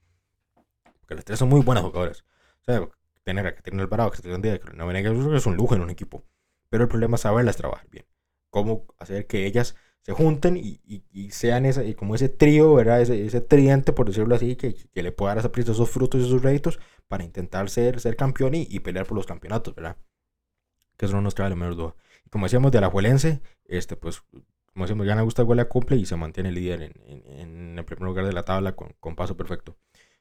Porque 1.08 1.16
las 1.16 1.24
tres 1.24 1.38
son 1.38 1.48
muy 1.48 1.62
buenas 1.62 1.84
jugadoras. 1.84 2.22
O 2.60 2.64
sea, 2.64 2.86
tener 3.24 3.46
a 3.46 3.54
Caterina 3.54 3.82
Alvarado, 3.82 4.12
se 4.12 4.20
que 4.20 4.30
no 4.30 4.88
que 4.88 5.36
es 5.36 5.46
un 5.46 5.56
lujo 5.56 5.74
en 5.74 5.80
un 5.80 5.88
equipo. 5.88 6.22
Pero 6.68 6.82
el 6.84 6.88
problema 6.90 7.14
es 7.14 7.22
saberlas 7.22 7.56
trabajar 7.56 7.88
bien. 7.88 8.04
cómo 8.50 8.86
hacer 8.98 9.26
que 9.26 9.46
ellas 9.46 9.74
se 10.02 10.12
junten 10.12 10.58
y, 10.58 11.30
sean 11.30 11.64
esa, 11.64 11.82
y 11.82 11.94
como 11.94 12.14
ese 12.14 12.28
trío, 12.28 12.74
¿verdad? 12.74 13.00
Ese, 13.00 13.24
ese 13.24 13.40
tridente, 13.40 13.94
por 13.94 14.06
decirlo 14.06 14.34
así, 14.34 14.54
que, 14.54 14.74
le 14.94 15.12
pueda 15.12 15.34
dar 15.34 15.46
a 15.46 15.52
prisa 15.52 15.72
esos 15.72 15.88
frutos 15.88 16.20
y 16.20 16.26
esos 16.26 16.42
réditos 16.42 16.78
para 17.08 17.24
intentar 17.24 17.70
ser, 17.70 18.00
ser 18.00 18.14
campeón 18.14 18.54
y, 18.54 18.80
pelear 18.80 19.06
por 19.06 19.16
los 19.16 19.26
campeonatos, 19.26 19.74
¿verdad? 19.74 19.96
Que 20.98 21.06
eso 21.06 21.16
no 21.16 21.22
nos 21.22 21.34
trae 21.34 21.48
la 21.48 21.56
menor 21.56 21.74
duda. 21.74 21.94
Como 22.30 22.44
decíamos 22.44 22.70
de 22.70 22.82
la 22.82 22.90
Juelense, 22.90 23.40
este, 23.64 23.96
pues, 23.96 24.22
como 24.74 24.84
decíamos, 24.84 25.06
Gana 25.06 25.22
Gusta 25.22 25.42
Huele 25.42 25.66
cumple 25.68 25.96
y 25.96 26.04
se 26.04 26.16
mantiene 26.16 26.52
líder 26.52 26.82
en, 26.82 27.78
el 27.78 27.84
primer 27.86 28.02
lugar 28.02 28.26
de 28.26 28.34
la 28.34 28.44
tabla 28.44 28.76
con 28.76 29.16
paso 29.16 29.38
perfecto. 29.38 29.78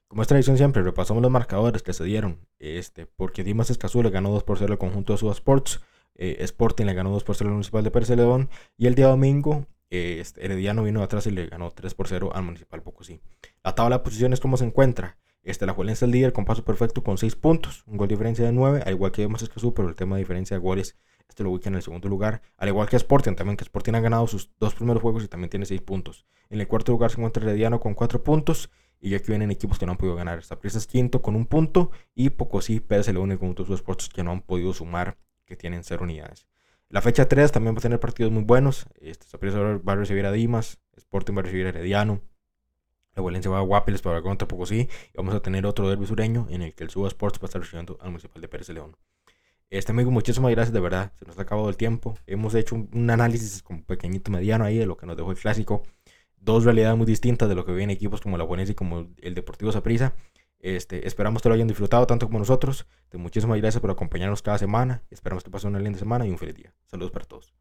Como 0.08 0.22
es 0.22 0.28
tradición 0.28 0.58
siempre, 0.58 0.84
repasamos 0.84 1.22
los 1.22 1.32
marcadores 1.32 1.84
que 1.84 1.94
se 1.94 2.04
dieron. 2.04 2.40
Este, 2.60 3.06
porque 3.06 3.44
Dimas 3.44 3.70
Escazú 3.70 4.02
le 4.04 4.10
ganó 4.10 4.32
2 4.32 4.44
por 4.44 4.58
0 4.58 4.74
al 4.74 4.80
conjunto 4.80 5.14
de 5.14 5.20
Suba 5.20 5.34
Sports. 5.34 5.82
Eh, 6.16 6.38
Sporting 6.40 6.86
le 6.86 6.94
ganó 6.94 7.12
2 7.12 7.24
por 7.24 7.36
0 7.36 7.50
al 7.50 7.54
Municipal 7.56 7.84
de 7.84 7.92
Pérez. 7.92 8.10
Y 8.78 8.88
el 8.88 8.96
día 8.96 9.08
domingo, 9.08 9.68
este, 9.90 10.46
Herediano 10.46 10.84
vino 10.84 11.04
atrás 11.04 11.28
y 11.28 11.32
le 11.32 11.48
ganó 11.48 11.72
3 11.72 11.94
por 11.94 12.08
0 12.08 12.32
al 12.34 12.44
Municipal 12.44 12.82
Pocosí. 12.82 13.22
La 13.64 13.76
tabla 13.76 13.98
de 13.98 14.04
posiciones, 14.04 14.40
¿cómo 14.40 14.56
se 14.56 14.66
encuentra? 14.66 15.18
Este, 15.44 15.66
la 15.66 15.74
Juelense 15.74 16.06
es 16.06 16.12
líder 16.12 16.34
con 16.34 16.46
paso 16.46 16.64
perfecto 16.64 17.04
con 17.04 17.18
6 17.18 17.36
puntos. 17.36 17.84
Un 17.86 17.98
gol 17.98 18.08
de 18.08 18.16
diferencia 18.16 18.46
de 18.46 18.54
9, 18.54 18.84
al 18.86 18.94
igual 18.94 19.12
que 19.12 19.22
Dimas 19.22 19.42
Escazú, 19.42 19.74
pero 19.74 19.90
el 19.90 19.96
tema 19.96 20.16
de 20.16 20.22
diferencia 20.22 20.56
de 20.56 20.62
goles 20.62 20.98
este 21.30 21.44
lo 21.44 21.52
ubica 21.52 21.70
en 21.70 21.76
el 21.76 21.82
segundo 21.82 22.10
lugar. 22.10 22.42
Al 22.58 22.70
igual 22.70 22.88
que 22.88 22.96
Sporting, 22.96 23.36
también 23.36 23.58
que 23.58 23.64
Sporting 23.64 23.94
ha 23.94 24.00
ganado 24.00 24.28
sus 24.28 24.52
dos 24.60 24.74
primeros 24.76 25.02
juegos 25.02 25.24
y 25.24 25.28
también 25.28 25.50
tiene 25.50 25.66
6 25.66 25.82
puntos. 25.82 26.26
En 26.50 26.60
el 26.62 26.68
cuarto 26.68 26.92
lugar 26.92 27.12
se 27.12 27.18
encuentra 27.18 27.44
Herediano 27.44 27.80
con 27.80 27.94
4 27.94 28.24
puntos. 28.24 28.70
Y 29.00 29.12
ya 29.12 29.20
que 29.20 29.27
vienen 29.27 29.51
equipos 29.51 29.77
que 29.77 29.86
no 29.86 29.94
han 29.94 29.98
podido 29.98 30.16
ganar. 30.16 30.42
Prisa 30.60 30.77
es 30.77 30.88
quinto 30.88 31.22
con 31.22 31.36
un 31.36 31.46
punto. 31.46 31.92
Y 32.16 32.32
Pocosí, 32.32 32.80
Pérez 32.80 33.08
y 33.08 33.13
Conjunto 33.13 33.63
de 33.63 33.75
Sports 33.75 34.10
que 34.10 34.24
no 34.24 34.32
han 34.32 34.42
podido 34.42 34.74
sumar, 34.74 35.18
que 35.46 35.56
tienen 35.56 35.84
cero 35.84 36.04
unidades. 36.04 36.48
La 36.89 37.01
fecha 37.01 37.27
3 37.27 37.51
también 37.51 37.75
va 37.75 37.80
a 37.80 37.82
tener 37.82 38.00
partidos 38.00 38.32
muy 38.32 38.44
buenos. 38.44 38.88
Este, 39.01 39.25
Saprissa 39.27 39.60
va 39.60 39.94
a 39.94 39.96
recibir 39.96 40.25
a 40.25 40.32
Dimas. 40.32 40.80
Sporting 40.96 41.36
va 41.36 41.42
a 41.42 41.44
recibir 41.44 41.66
a 41.66 41.70
Herediano. 41.70 42.22
La 43.13 43.22
Valencia 43.22 43.51
va 43.51 43.58
a 43.58 43.62
Guapiles 43.62 44.01
para 44.01 44.22
contra 44.22 44.48
Pocosí. 44.48 44.88
Y 45.13 45.18
vamos 45.18 45.36
a 45.36 45.42
tener 45.42 45.66
otro 45.66 45.89
derbi 45.89 46.06
sureño 46.06 46.48
en 46.50 46.62
el 46.62 46.74
que 46.74 46.86
el 46.86 46.89
Suba 46.89 47.10
Sports 47.10 47.39
va 47.39 47.44
a 47.44 47.48
estar 47.48 47.62
recibiendo 47.62 47.98
al 48.00 48.12
Municipal 48.12 48.42
de 48.42 48.48
Pérez 48.48 48.70
León. 48.70 48.96
Este 49.70 49.92
amigo, 49.92 50.12
muchísimas 50.12 50.51
gracias 50.51 50.74
de 50.74 50.80
verdad. 50.80 51.12
Se 51.20 51.25
nos 51.25 51.38
ha 51.38 51.42
acabado 51.42 51.68
el 51.68 51.75
tiempo. 51.75 52.18
Hemos 52.25 52.56
hecho 52.56 52.75
un, 52.75 52.89
un 52.94 53.10
análisis 53.10 53.62
como 53.62 53.84
pequeñito 53.84 54.32
mediano 54.32 54.63
ahí 54.63 54.77
de 54.77 54.86
lo 54.86 54.96
que 54.96 55.06
nos 55.06 55.18
dejó 55.18 55.32
el 55.32 55.38
clásico 55.38 55.84
dos 56.38 56.63
realidades 56.63 56.98
muy 56.98 57.06
distintas 57.06 57.50
de 57.50 57.56
lo 57.56 57.65
que 57.65 57.72
viven 57.72 57.89
equipos 57.89 58.22
como 58.22 58.38
la 58.38 58.44
Buenese 58.44 58.72
y 58.74 58.75
como 58.75 59.08
el 59.17 59.36
Deportivo 59.36 59.72
Saprissa. 59.72 60.15
Este, 60.60 61.08
esperamos 61.08 61.41
que 61.41 61.50
lo 61.50 61.56
hayan 61.56 61.67
disfrutado 61.67 62.08
tanto 62.08 62.27
como 62.27 62.39
nosotros. 62.39 62.88
muchísimas 63.13 63.58
gracias 63.60 63.82
por 63.82 63.91
acompañarnos 63.91 64.41
cada 64.41 64.58
semana. 64.58 65.03
Esperamos 65.12 65.44
que 65.44 65.51
pasen 65.51 65.70
una 65.70 65.79
linda 65.79 66.00
semana 66.00 66.25
y 66.25 66.32
un 66.32 66.38
feliz 66.38 66.56
día. 66.56 66.74
Saludos 66.88 67.12
para 67.12 67.25
todos. 67.25 67.53